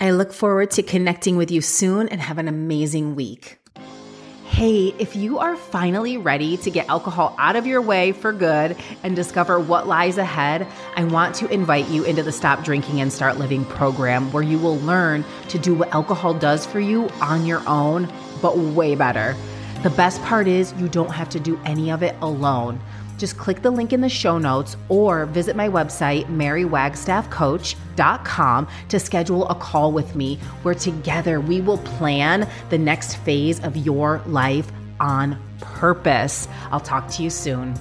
I 0.02 0.12
look 0.12 0.34
forward 0.34 0.72
to 0.72 0.84
connecting 0.84 1.38
with 1.38 1.52
you 1.52 1.62
soon 1.62 2.10
and 2.10 2.20
have 2.20 2.38
an 2.38 2.48
amazing 2.48 3.16
week. 3.16 3.61
Hey, 4.62 4.94
if 5.00 5.16
you 5.16 5.40
are 5.40 5.56
finally 5.56 6.18
ready 6.18 6.56
to 6.58 6.70
get 6.70 6.88
alcohol 6.88 7.34
out 7.40 7.56
of 7.56 7.66
your 7.66 7.82
way 7.82 8.12
for 8.12 8.32
good 8.32 8.78
and 9.02 9.16
discover 9.16 9.60
what 9.60 9.88
lies 9.88 10.20
ahead, 10.20 10.68
I 10.96 11.04
want 11.06 11.34
to 11.38 11.48
invite 11.48 11.90
you 11.90 12.04
into 12.04 12.22
the 12.22 12.32
Stop 12.32 12.64
Drinking 12.64 13.02
and 13.02 13.12
Start 13.12 13.40
Living 13.40 13.66
program 13.66 14.32
where 14.32 14.44
you 14.44 14.60
will 14.60 14.78
learn 14.82 15.26
to 15.50 15.58
do 15.58 15.74
what 15.74 15.92
alcohol 15.96 16.36
does 16.36 16.64
for 16.64 16.80
you 16.80 17.10
on 17.22 17.48
your 17.48 17.68
own, 17.68 18.08
but 18.40 18.56
way 18.56 18.94
better. 18.94 19.36
The 19.82 19.90
best 19.90 20.22
part 20.22 20.48
is 20.48 20.74
you 20.74 20.88
don't 20.88 21.10
have 21.10 21.30
to 21.30 21.40
do 21.40 21.60
any 21.66 21.92
of 21.92 22.04
it 22.04 22.16
alone. 22.22 22.80
Just 23.22 23.38
click 23.38 23.62
the 23.62 23.70
link 23.70 23.94
in 23.94 24.02
the 24.02 24.10
show 24.10 24.40
notes 24.40 24.76
or 24.90 25.28
visit 25.28 25.56
my 25.56 25.70
website, 25.70 26.26
marywagstaffcoach.com, 26.26 28.68
to 28.90 29.00
schedule 29.00 29.48
a 29.48 29.54
call 29.54 29.92
with 29.92 30.16
me 30.16 30.40
where 30.64 30.74
together 30.74 31.40
we 31.40 31.62
will 31.62 31.78
plan 31.78 32.50
the 32.72 32.80
next 32.80 33.18
phase 33.18 33.60
of 33.60 33.78
your 33.78 34.24
life 34.26 34.72
on 35.00 35.40
purpose. 35.60 36.48
I'll 36.72 36.80
talk 36.80 37.10
to 37.10 37.22
you 37.22 37.30
soon. 37.30 37.76